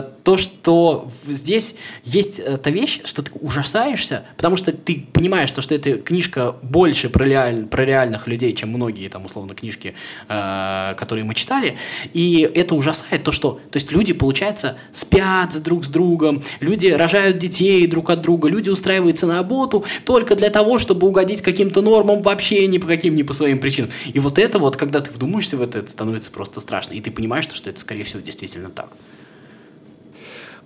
то, 0.00 0.38
что 0.38 1.10
здесь 1.26 1.74
есть 2.04 2.38
эта 2.38 2.70
вещь, 2.70 3.00
что 3.04 3.22
ты 3.22 3.30
ужасаешься, 3.40 4.24
потому 4.36 4.56
что 4.56 4.72
ты 4.72 5.06
понимаешь, 5.12 5.48
что, 5.50 5.60
что 5.60 5.74
эта 5.74 5.98
книжка 5.98 6.56
больше 6.62 7.10
про, 7.10 7.24
реаль, 7.24 7.66
про 7.66 7.84
реальных 7.84 8.26
людей, 8.26 8.54
чем 8.54 8.70
многие, 8.70 9.08
там, 9.08 9.26
условно, 9.26 9.54
книжки, 9.54 9.94
э, 10.28 10.94
которые 10.96 11.24
мы 11.24 11.34
читали, 11.34 11.76
и 12.14 12.48
это 12.54 12.74
ужасает 12.74 13.22
то, 13.22 13.32
что, 13.32 13.60
то 13.70 13.76
есть 13.76 13.92
люди, 13.92 14.14
получается, 14.14 14.78
спят 14.92 15.52
с 15.52 15.60
друг 15.60 15.84
с 15.84 15.88
другом, 15.88 16.42
люди 16.60 16.86
рожают 16.86 17.38
детей 17.38 17.86
друг 17.86 18.08
от 18.10 18.22
друга, 18.22 18.48
люди 18.48 18.70
устраиваются 18.70 19.26
на 19.26 19.34
работу 19.34 19.84
только 20.06 20.36
для 20.36 20.48
того, 20.48 20.78
чтобы 20.78 21.06
угодить 21.06 21.42
каким-то 21.42 21.82
нормам 21.82 22.22
вообще 22.22 22.66
ни 22.66 22.78
по 22.78 22.86
каким, 22.86 23.14
ни 23.14 23.22
по 23.22 23.34
своим 23.34 23.58
причинам. 23.58 23.90
И 24.12 24.18
вот 24.18 24.38
это 24.38 24.58
вот, 24.58 24.76
когда 24.76 25.00
ты 25.00 25.10
вдумаешься 25.10 25.56
в 25.56 25.62
это, 25.62 25.80
это 25.80 25.90
становится 25.90 26.30
просто 26.30 26.60
страшно, 26.60 26.94
и 26.94 27.00
ты 27.00 27.10
понимаешь, 27.10 27.44
что 27.44 27.68
это, 27.68 27.78
скорее 27.78 28.04
всего, 28.04 28.20
действительно 28.20 28.70
так. 28.70 28.90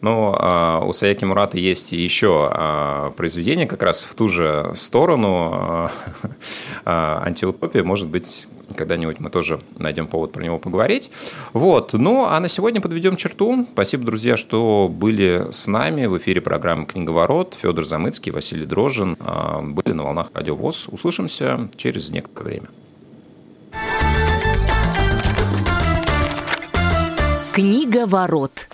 Но 0.00 0.36
а, 0.38 0.80
у 0.84 0.92
Саяки 0.92 1.24
Мурата 1.24 1.58
есть 1.58 1.92
еще 1.92 2.48
а, 2.50 3.10
произведение 3.12 3.66
как 3.66 3.82
раз 3.82 4.04
в 4.04 4.14
ту 4.14 4.28
же 4.28 4.72
сторону 4.74 5.50
а, 5.52 5.90
антиутопия. 7.24 7.82
Может 7.82 8.08
быть, 8.08 8.46
когда-нибудь 8.76 9.20
мы 9.20 9.30
тоже 9.30 9.60
найдем 9.78 10.06
повод 10.06 10.32
про 10.32 10.42
него 10.42 10.58
поговорить. 10.58 11.10
Вот. 11.52 11.92
Ну, 11.92 12.24
а 12.24 12.38
на 12.40 12.48
сегодня 12.48 12.80
подведем 12.80 13.16
черту. 13.16 13.66
Спасибо, 13.72 14.04
друзья, 14.04 14.36
что 14.36 14.88
были 14.92 15.46
с 15.50 15.66
нами 15.66 16.06
в 16.06 16.16
эфире 16.18 16.40
программы 16.40 16.86
«Книговорот». 16.86 17.56
Федор 17.60 17.84
Замыцкий, 17.84 18.32
Василий 18.32 18.66
Дрожин 18.66 19.16
были 19.62 19.92
на 19.92 20.04
волнах 20.04 20.28
Радио 20.34 20.56
ВОЗ. 20.56 20.88
Услышимся 20.88 21.68
через 21.76 22.10
некоторое 22.10 22.48
время. 22.50 22.68
Книга 27.54 28.06
ворот. 28.06 28.68